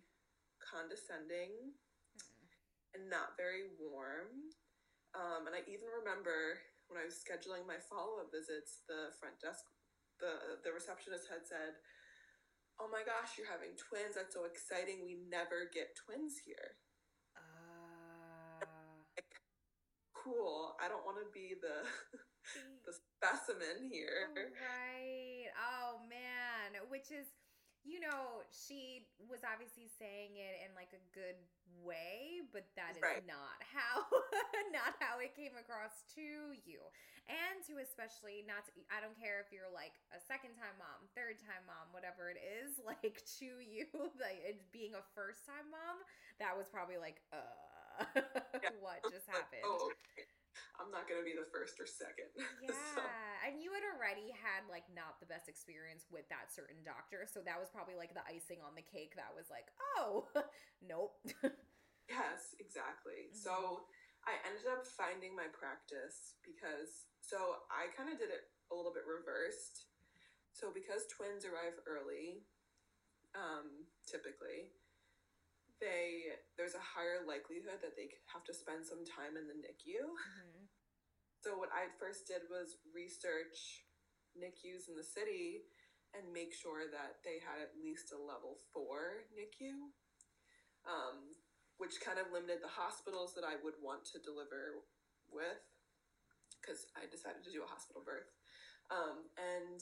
[0.63, 1.75] condescending
[2.95, 4.55] and not very warm.
[5.11, 9.37] Um, and I even remember when I was scheduling my follow up visits, the front
[9.43, 9.67] desk,
[10.19, 11.79] the the receptionist had said,
[12.79, 14.15] "Oh my gosh, you're having twins!
[14.15, 15.03] That's so exciting!
[15.03, 16.77] We never get twins here."
[17.35, 18.65] uh
[20.13, 20.75] Cool.
[20.83, 21.87] I don't want to be the
[22.85, 24.29] the specimen here.
[24.35, 25.47] Right.
[25.55, 27.27] Oh man, which is
[27.83, 31.39] you know, she was obviously saying it in like a good
[31.81, 33.23] way, but that is Right.
[33.23, 34.03] not how
[34.75, 36.81] not how it came across to you.
[37.29, 41.07] And to especially not to, I don't care if you're like a second time mom,
[41.13, 43.87] third time mom, whatever it is, like to you,
[44.19, 46.01] like it's being a first time mom,
[46.41, 48.05] that was probably like uh
[48.63, 48.69] yeah.
[48.79, 49.63] what just happened.
[49.63, 50.25] Oh, okay.
[51.09, 52.29] Not gonna be the first or second.
[52.61, 53.01] Yeah, so.
[53.41, 57.41] and you had already had like not the best experience with that certain doctor, so
[57.49, 59.17] that was probably like the icing on the cake.
[59.17, 60.29] That was like, oh,
[60.85, 61.17] nope.
[62.05, 63.33] yes, exactly.
[63.33, 63.41] Mm-hmm.
[63.41, 63.89] So
[64.29, 68.93] I ended up finding my practice because so I kind of did it a little
[68.93, 69.89] bit reversed.
[70.53, 72.45] So because twins arrive early,
[73.33, 74.77] um, typically,
[75.79, 80.03] they there's a higher likelihood that they have to spend some time in the NICU.
[80.03, 80.58] Mm-hmm.
[81.39, 83.87] So what I first did was research
[84.35, 85.63] NICUs in the city
[86.11, 89.87] and make sure that they had at least a level four NICU,
[90.83, 91.31] um,
[91.79, 94.83] which kind of limited the hospitals that I would want to deliver
[95.31, 95.63] with,
[96.59, 98.27] because I decided to do a hospital birth,
[98.91, 99.79] um, and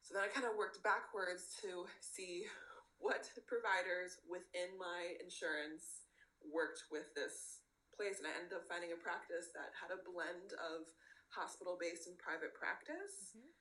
[0.00, 2.46] so then I kind of worked backwards to see
[3.02, 6.06] what providers within my insurance
[6.42, 7.61] worked with this
[8.02, 8.18] place.
[8.18, 10.90] And I ended up finding a practice that had a blend of
[11.30, 13.30] hospital based and private practice.
[13.38, 13.54] Mm-hmm.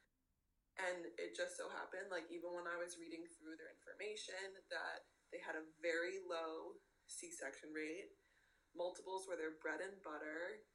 [0.81, 5.05] And it just so happened, like, even when I was reading through their information, that
[5.29, 8.17] they had a very low C section rate.
[8.73, 10.65] Multiples were their bread and butter.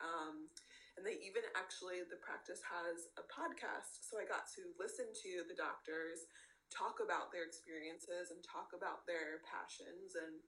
[0.00, 0.48] Um,
[0.96, 4.00] and they even actually, the practice has a podcast.
[4.06, 6.24] So I got to listen to the doctors
[6.70, 10.38] talk about their experiences and talk about their passions and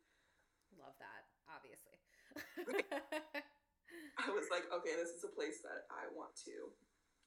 [0.79, 2.02] love that obviously
[4.25, 6.71] i was like okay this is a place that i want to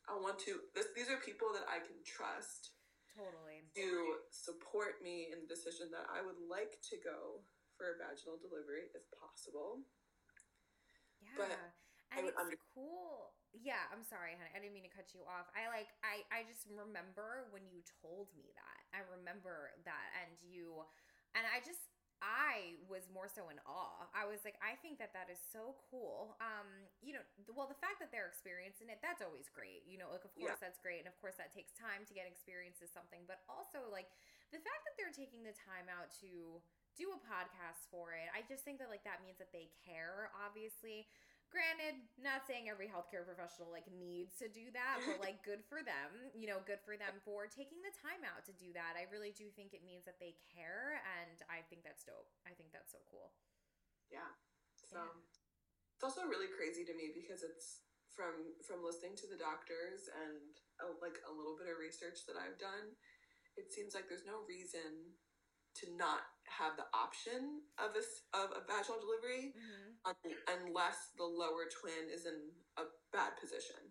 [0.09, 2.77] i want to this, these are people that i can trust
[3.13, 3.65] totally.
[3.73, 7.41] to support me in the decision that i would like to go
[7.75, 9.83] for a vaginal delivery if possible.
[11.19, 11.35] Yeah.
[11.35, 11.51] But
[12.15, 13.35] and it's under- cool.
[13.55, 14.51] Yeah i'm sorry honey.
[14.51, 15.47] I didn't mean to cut you off.
[15.55, 18.79] I like i i just remember when you told me that.
[18.95, 20.83] I remember that and you
[21.35, 21.83] and i just
[22.25, 24.09] I was more so in awe.
[24.17, 26.33] I was like, I think that that is so cool.
[26.41, 26.65] Um,
[27.05, 27.21] you know,
[27.53, 29.85] well, the fact that they're experiencing it, that's always great.
[29.85, 30.65] You know, like, of course, yeah.
[30.65, 31.05] that's great.
[31.05, 33.29] And of course, that takes time to get experience is something.
[33.29, 34.09] But also, like,
[34.49, 36.57] the fact that they're taking the time out to
[36.97, 40.33] do a podcast for it, I just think that, like, that means that they care,
[40.33, 41.05] obviously
[41.55, 45.79] granted not saying every healthcare professional like needs to do that but like good for
[45.79, 48.99] them you know good for them for taking the time out to do that.
[48.99, 52.27] I really do think it means that they care and i think that's dope.
[52.43, 53.31] I think that's so cool.
[54.11, 54.27] Yeah.
[54.75, 55.15] So yeah.
[55.95, 60.55] it's also really crazy to me because it's from from listening to the doctors and
[60.79, 62.95] a, like a little bit of research that i've done
[63.59, 65.11] it seems like there's no reason
[65.81, 68.03] to not have the option of a,
[68.37, 70.07] of a vaginal delivery mm-hmm.
[70.61, 73.81] unless the lower twin is in a bad position.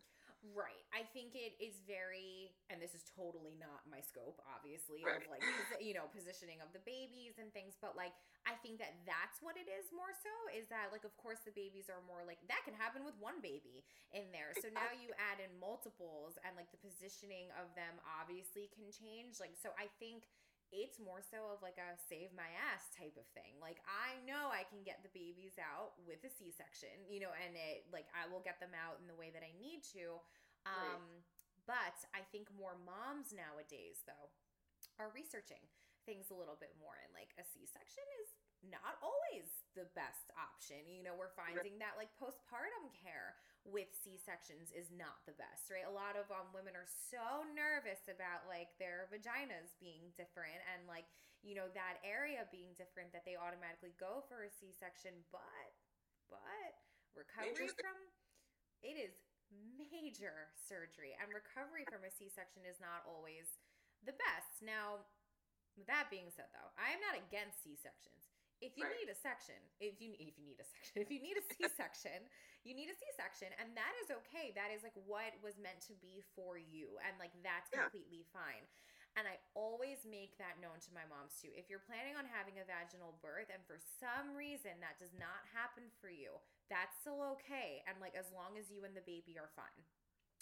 [0.52, 0.84] Right.
[0.92, 5.24] I think it is very, and this is totally not my scope, obviously, right.
[5.24, 5.40] of like,
[5.80, 8.12] you know, positioning of the babies and things, but like,
[8.44, 11.56] I think that that's what it is more so is that, like, of course, the
[11.56, 14.52] babies are more like that can happen with one baby in there.
[14.60, 19.40] So now you add in multiples and like the positioning of them obviously can change.
[19.40, 20.28] Like, so I think
[20.72, 23.58] it's more so of like a save my ass type of thing.
[23.60, 27.54] Like I know I can get the babies out with a C-section, you know, and
[27.54, 30.20] it like I will get them out in the way that I need to.
[30.64, 31.68] Um right.
[31.68, 34.32] but I think more moms nowadays though
[34.96, 35.64] are researching
[36.04, 38.36] things a little bit more and like a C-section is
[38.70, 40.84] not always the best option.
[40.88, 45.88] You know, we're finding that like postpartum care with C-sections is not the best, right?
[45.88, 50.84] A lot of um, women are so nervous about like their vaginas being different and
[50.84, 51.08] like,
[51.40, 55.72] you know, that area being different that they automatically go for a C-section, but
[56.28, 56.72] but
[57.16, 57.96] recovery from
[58.84, 59.16] it is
[59.88, 63.60] major surgery and recovery from a C-section is not always
[64.04, 64.60] the best.
[64.60, 65.08] Now,
[65.76, 68.94] with that being said though, I am not against C-sections if you right.
[68.98, 72.18] need a section, if you if you need a section, if you need a C-section,
[72.66, 74.54] you need a C-section, and that is okay.
[74.54, 77.90] That is like what was meant to be for you, and like that's yeah.
[77.90, 78.64] completely fine.
[79.14, 81.54] And I always make that known to my moms too.
[81.54, 85.46] If you're planning on having a vaginal birth and for some reason that does not
[85.54, 86.34] happen for you,
[86.66, 87.86] that's still okay.
[87.86, 89.86] And like as long as you and the baby are fine.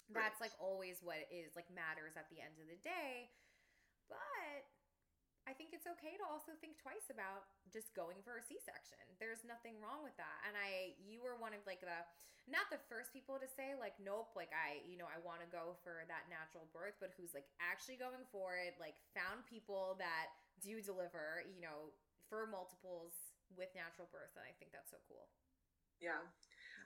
[0.09, 3.29] That's like always what is like matters at the end of the day.
[4.09, 4.65] But
[5.43, 9.03] I think it's okay to also think twice about just going for a C-section.
[9.19, 10.37] There's nothing wrong with that.
[10.47, 11.99] And I you were one of like the
[12.47, 15.49] not the first people to say like nope, like I, you know, I want to
[15.51, 19.99] go for that natural birth, but who's like actually going for it, like found people
[19.99, 20.31] that
[20.63, 21.91] do deliver, you know,
[22.31, 25.27] for multiples with natural birth and I think that's so cool.
[25.99, 26.23] Yeah.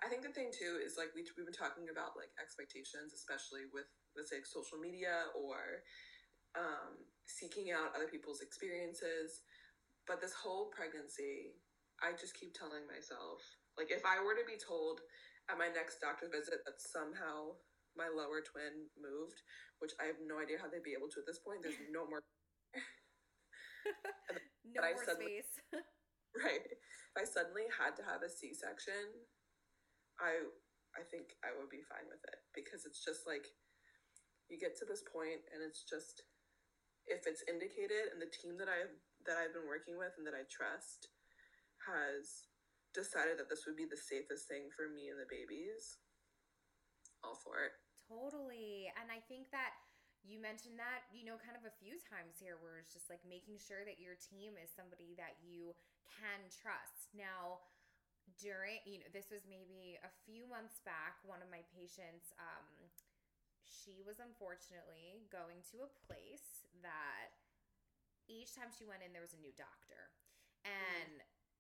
[0.02, 3.70] I think the thing too is like we, we've been talking about like expectations, especially
[3.70, 5.86] with let's say social media or
[6.56, 9.42] um, seeking out other people's experiences.
[10.08, 11.60] But this whole pregnancy
[11.98, 13.42] I just keep telling myself,
[13.74, 15.02] like, if I were to be told
[15.50, 17.58] at my next doctor visit that somehow
[17.98, 19.42] my lower twin moved,
[19.82, 22.06] which I have no idea how they'd be able to at this point, there's no
[22.06, 22.22] more.
[24.78, 25.58] no more suddenly- space.
[26.46, 26.66] right.
[26.70, 29.26] If I suddenly had to have a C section,
[30.22, 30.46] I
[30.94, 33.46] I think I would be fine with it because it's just like
[34.50, 36.26] you get to this point and it's just
[37.08, 38.88] if it's indicated and the team that I
[39.26, 41.12] that I've been working with and that I trust
[41.84, 42.48] has
[42.96, 46.00] decided that this would be the safest thing for me and the babies,
[47.24, 47.76] all for it.
[48.08, 48.88] Totally.
[48.96, 49.76] And I think that
[50.24, 53.24] you mentioned that, you know, kind of a few times here where it's just like
[53.28, 55.76] making sure that your team is somebody that you
[56.08, 57.12] can trust.
[57.12, 57.64] Now,
[58.36, 62.68] during, you know, this was maybe a few months back, one of my patients, um,
[63.64, 67.34] she was unfortunately going to a place that
[68.28, 70.12] each time she went in, there was a new doctor.
[70.62, 70.74] Mm-hmm.
[70.74, 71.14] And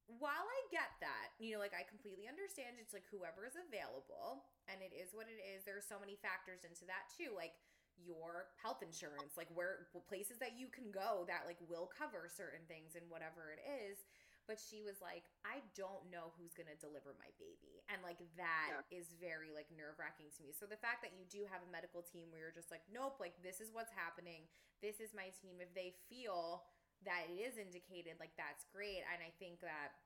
[0.07, 4.47] while I get that, you know, like I completely understand it's like whoever is available
[4.71, 5.67] and it is what it is.
[5.67, 7.59] There are so many factors into that too, like
[7.99, 12.63] your health insurance, like where places that you can go that like will cover certain
[12.71, 13.99] things and whatever it is.
[14.47, 17.83] But she was like, I don't know who's gonna deliver my baby.
[17.91, 20.55] And like that is very like nerve wracking to me.
[20.55, 23.19] So the fact that you do have a medical team where you're just like, nope,
[23.19, 24.47] like this is what's happening.
[24.79, 25.59] This is my team.
[25.59, 26.63] If they feel
[27.03, 29.03] that it is indicated, like that's great.
[29.11, 29.99] And I think that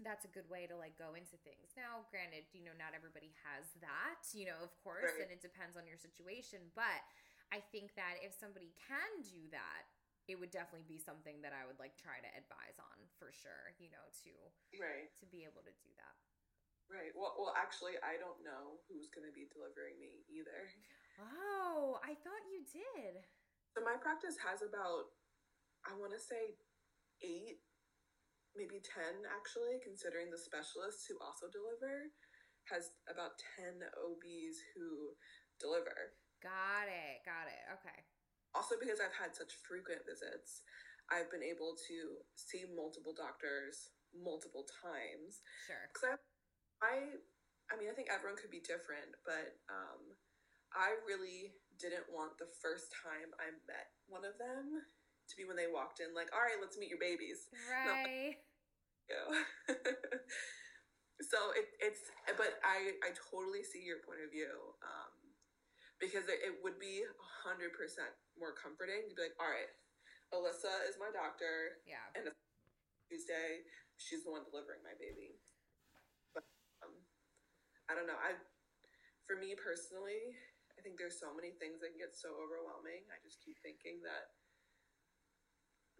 [0.00, 1.76] that's a good way to like go into things.
[1.76, 5.28] Now, granted, you know, not everybody has that, you know, of course, Right.
[5.28, 6.72] and it depends on your situation.
[6.72, 7.04] But
[7.52, 9.84] I think that if somebody can do that,
[10.30, 13.74] it would definitely be something that I would like try to advise on for sure,
[13.82, 14.32] you know, to
[14.78, 15.10] Right.
[15.18, 16.16] to be able to do that.
[16.90, 17.14] Right.
[17.16, 20.68] Well, well, actually, I don't know who's going to be delivering me either.
[21.18, 23.24] Oh, I thought you did.
[23.72, 25.12] So my practice has about,
[25.88, 26.56] I want to say,
[27.24, 27.64] eight,
[28.52, 32.12] maybe ten actually, considering the specialists who also deliver,
[32.68, 35.16] has about ten OBs who
[35.58, 36.12] deliver.
[36.44, 37.24] Got it.
[37.24, 37.62] Got it.
[37.80, 37.98] Okay.
[38.52, 40.60] Also, because I've had such frequent visits,
[41.08, 41.96] I've been able to
[42.36, 45.40] see multiple doctors multiple times.
[45.64, 45.88] Sure.
[45.88, 46.16] Because I,
[46.84, 46.96] I,
[47.72, 50.16] I mean, I think everyone could be different, but um,
[50.76, 55.56] I really didn't want the first time I met one of them to be when
[55.56, 57.48] they walked in, like, all right, let's meet your babies.
[57.68, 58.36] Right.
[61.22, 64.50] So it, it's, but I, I totally see your point of view.
[64.82, 65.22] Um,
[66.02, 69.70] because it, it would be a hundred percent more comforting to be like, all right,
[70.32, 71.80] Alyssa is my doctor.
[71.84, 72.04] Yeah.
[72.16, 72.32] And
[73.08, 73.68] Tuesday,
[74.00, 75.36] she's the one delivering my baby.
[76.32, 76.48] But
[76.80, 76.96] um,
[77.88, 78.16] I don't know.
[78.16, 78.38] I,
[79.28, 80.32] for me personally,
[80.72, 83.04] I think there's so many things that can get so overwhelming.
[83.12, 84.32] I just keep thinking that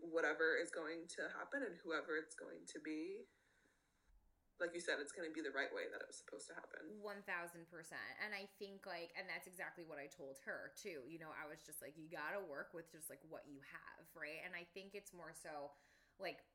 [0.01, 3.29] whatever is going to happen and whoever it's going to be,
[4.63, 6.55] like you said, it's going to be the right way that it was supposed to
[6.55, 6.87] happen.
[7.03, 8.15] One thousand percent.
[8.23, 11.03] And I think like, and that's exactly what I told her too.
[11.11, 14.07] You know, I was just like, you gotta work with just like what you have,
[14.15, 14.39] right?
[14.47, 15.75] And I think it's more so
[16.23, 16.47] like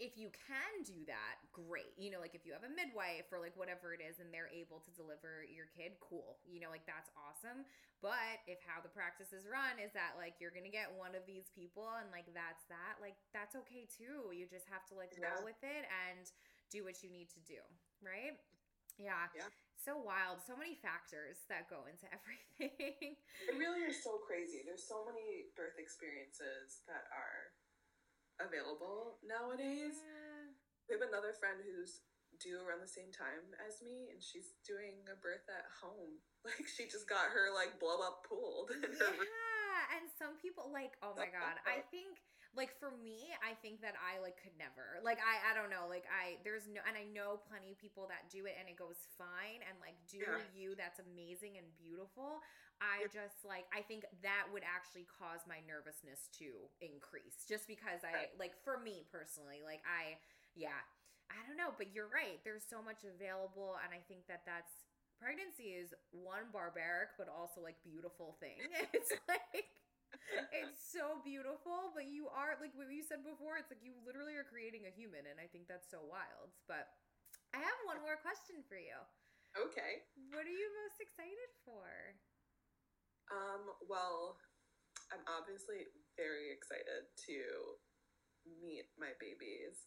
[0.00, 1.92] if you can do that, great.
[2.00, 4.48] You know, like if you have a midwife or like whatever it is and they're
[4.48, 6.40] able to deliver your kid, cool.
[6.48, 7.68] You know, like that's awesome.
[8.00, 11.28] But if how the practice is run is that like you're gonna get one of
[11.28, 14.32] these people and like that's that, like that's okay too.
[14.32, 16.24] You just have to like roll with it and
[16.70, 17.60] do what you need to do,
[18.00, 18.38] right?
[18.96, 19.26] Yeah.
[19.34, 19.50] Yeah.
[19.80, 20.44] So wild.
[20.44, 23.16] So many factors that go into everything.
[23.18, 24.62] It really is so crazy.
[24.62, 27.52] There's so many birth experiences that are
[28.40, 29.98] available nowadays.
[30.00, 30.52] Yeah.
[30.88, 32.04] We have another friend who's
[32.40, 36.20] due around the same time as me, and she's doing a birth at home.
[36.40, 38.80] Like she just got her like blow up pooled her.
[38.80, 42.16] Yeah, and some people like, oh my god, I think
[42.56, 44.98] like for me, I think that I like could never.
[45.06, 48.10] Like I I don't know, like I there's no and I know plenty of people
[48.10, 50.42] that do it and it goes fine and like do Yeah.
[50.50, 52.42] you that's amazing and beautiful.
[52.82, 58.02] I just like I think that would actually cause my nervousness to increase just because
[58.02, 58.32] I Right.
[58.40, 60.18] like for me personally, like I
[60.58, 60.82] yeah,
[61.30, 62.42] I don't know, but you're right.
[62.42, 64.72] There's so much available and I think that that's
[65.22, 68.58] pregnancy is one barbaric but also like beautiful thing.
[68.96, 69.70] It's like
[70.54, 74.36] it's so beautiful, but you are like what you said before, it's like you literally
[74.36, 76.54] are creating a human and I think that's so wild.
[76.70, 76.86] But
[77.54, 78.98] I have one more question for you.
[79.58, 80.06] Okay.
[80.30, 81.86] What are you most excited for?
[83.30, 84.38] Um, well,
[85.10, 87.38] I'm obviously very excited to
[88.46, 89.86] meet my babies,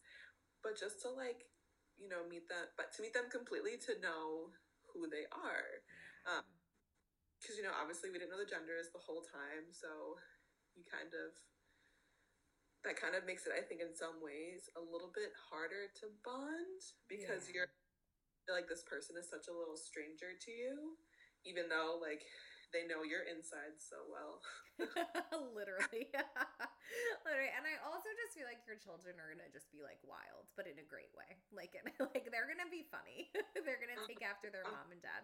[0.64, 1.48] but just to like,
[1.96, 4.52] you know, meet them, but to meet them completely to know
[4.92, 5.84] who they are.
[6.28, 6.44] Um,
[7.44, 10.16] because you know obviously we didn't know the genders the whole time so
[10.80, 11.36] you kind of
[12.84, 16.12] that kind of makes it, I think, in some ways, a little bit harder to
[16.24, 17.64] bond because Yeah.
[17.64, 17.72] you're
[18.52, 20.98] like this person is such a little stranger to you,
[21.46, 22.28] even though like
[22.74, 24.44] they know your insides so well.
[25.56, 26.12] Literally.
[27.24, 27.54] Literally.
[27.56, 30.68] And I also just feel like your children are gonna just be like wild, but
[30.68, 31.40] in a great way.
[31.56, 31.72] Like
[32.12, 33.32] like they're gonna be funny.
[33.64, 35.24] they're gonna take after their mom and dad.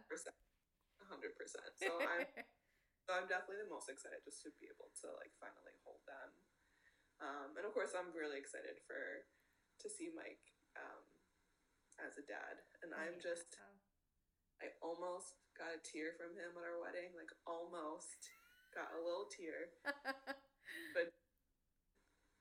[1.09, 1.73] Hundred percent.
[1.75, 2.29] So I'm
[3.05, 6.29] so I'm definitely the most excited just to be able to like finally hold them.
[7.19, 9.25] Um, and of course, I'm really excited for
[9.81, 11.01] to see Mike um,
[11.99, 12.61] as a dad.
[12.85, 13.57] And I'm just
[14.61, 18.31] I almost got a tear from him at our wedding, like almost
[18.75, 19.73] got a little tear.
[20.93, 21.13] But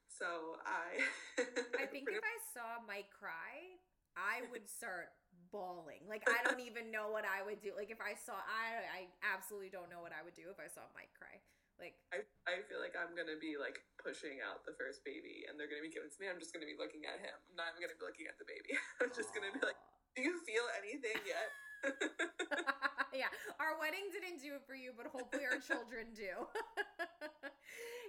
[0.09, 1.01] so I
[1.83, 3.81] I think if I saw Mike cry,
[4.17, 5.15] I would start
[5.51, 6.05] bawling.
[6.09, 7.73] Like I don't even know what I would do.
[7.77, 10.69] Like if I saw I I absolutely don't know what I would do if I
[10.69, 11.41] saw Mike cry.
[11.79, 15.55] Like I, I feel like I'm gonna be like pushing out the first baby and
[15.55, 16.27] they're gonna be giving it to me.
[16.27, 17.37] I'm just gonna be looking at him.
[17.53, 18.75] I'm not even gonna be looking at the baby.
[19.03, 19.79] I'm just gonna be like,
[20.19, 21.49] Do you feel anything yet?
[23.15, 23.31] yeah,
[23.63, 26.51] our wedding didn't do it for you, but hopefully our children do.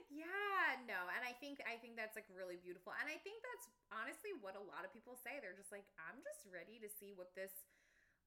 [0.09, 3.69] Yeah, no, and I think I think that's like really beautiful, and I think that's
[3.93, 5.37] honestly what a lot of people say.
[5.37, 7.53] They're just like, I'm just ready to see what this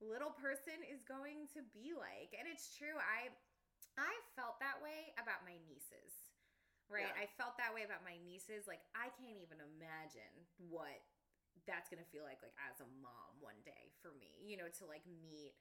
[0.02, 2.96] little person is going to be like, and it's true.
[2.98, 3.30] I
[3.98, 6.14] I felt that way about my nieces.
[6.90, 7.08] Right?
[7.08, 7.24] Yeah.
[7.24, 8.68] I felt that way about my nieces.
[8.68, 10.34] Like I can't even imagine
[10.70, 11.00] what
[11.68, 14.42] that's going to feel like like as a mom one day for me.
[14.44, 15.54] You know, to like meet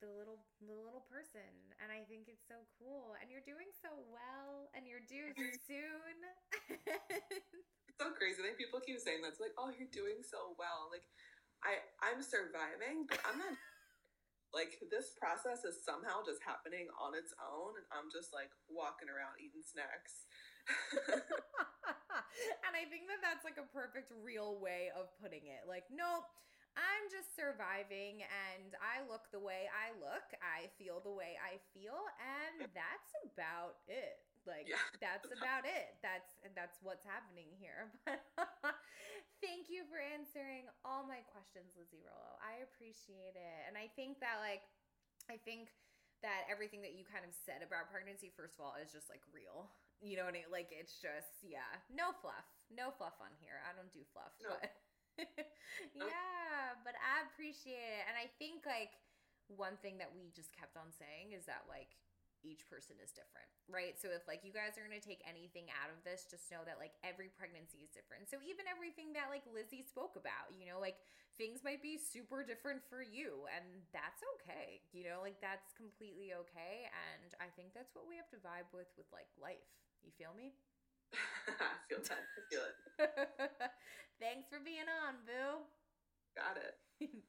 [0.00, 1.48] the little the little person
[1.80, 5.32] and I think it's so cool and you're doing so well and you're due
[5.68, 6.16] soon.
[7.96, 8.44] It's so crazy.
[8.44, 10.92] Like people keep saying that's like, oh, you're doing so well.
[10.92, 11.08] Like
[11.64, 13.56] I I'm surviving, but I'm not
[14.52, 19.08] like this process is somehow just happening on its own and I'm just like walking
[19.08, 20.28] around eating snacks.
[22.68, 25.64] and I think that that's like a perfect real way of putting it.
[25.64, 26.28] Like, nope,
[26.76, 31.56] I'm just surviving and I look the way I look, I feel the way I
[31.72, 34.20] feel, and that's about it.
[34.46, 34.78] Like Yeah.
[35.04, 35.96] that's about it.
[36.04, 37.90] That's that's what's happening here.
[38.62, 38.78] But
[39.42, 42.36] thank you for answering all my questions, Lizzie Rollo.
[42.40, 43.60] I appreciate it.
[43.68, 44.64] And I think that like
[45.32, 45.70] I think
[46.24, 49.20] that everything that you kind of said about pregnancy, first of all, is just like
[49.34, 49.68] real.
[50.00, 50.50] You know what I mean?
[50.52, 53.60] Like it's just yeah, no fluff, no fluff on here.
[53.64, 54.56] I don't do fluff, No.
[54.56, 54.72] but
[55.96, 58.96] Uh, yeah, but I appreciate it, and I think like
[59.52, 61.92] one thing that we just kept on saying is that like
[62.46, 63.98] each person is different, right?
[63.98, 66.62] So if like you guys are going to take anything out of this, just know
[66.64, 68.30] that like every pregnancy is different.
[68.30, 70.96] So even everything that like Lizzie spoke about, you know, like
[71.36, 74.80] things might be super different for you and that's okay.
[74.94, 78.70] You know, like that's completely okay and I think that's what we have to vibe
[78.70, 79.66] with with like life.
[80.06, 80.54] You feel me?
[81.48, 82.18] I feel that.
[82.18, 82.74] I feel it.
[84.20, 85.60] Thanks for being on, boo.
[86.36, 87.10] Got it.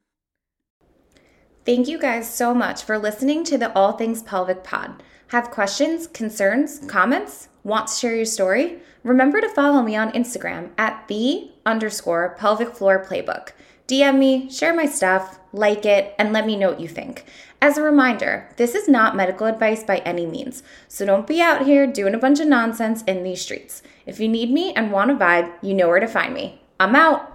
[1.65, 5.03] Thank you guys so much for listening to the All Things Pelvic Pod.
[5.27, 7.49] Have questions, concerns, comments?
[7.63, 8.79] Want to share your story?
[9.03, 13.49] Remember to follow me on Instagram at the underscore pelvic floor playbook.
[13.87, 17.23] DM me, share my stuff, like it, and let me know what you think.
[17.61, 21.65] As a reminder, this is not medical advice by any means, so don't be out
[21.65, 23.81] here doing a bunch of nonsense in these streets.
[24.05, 26.61] If you need me and want a vibe, you know where to find me.
[26.79, 27.33] I'm out.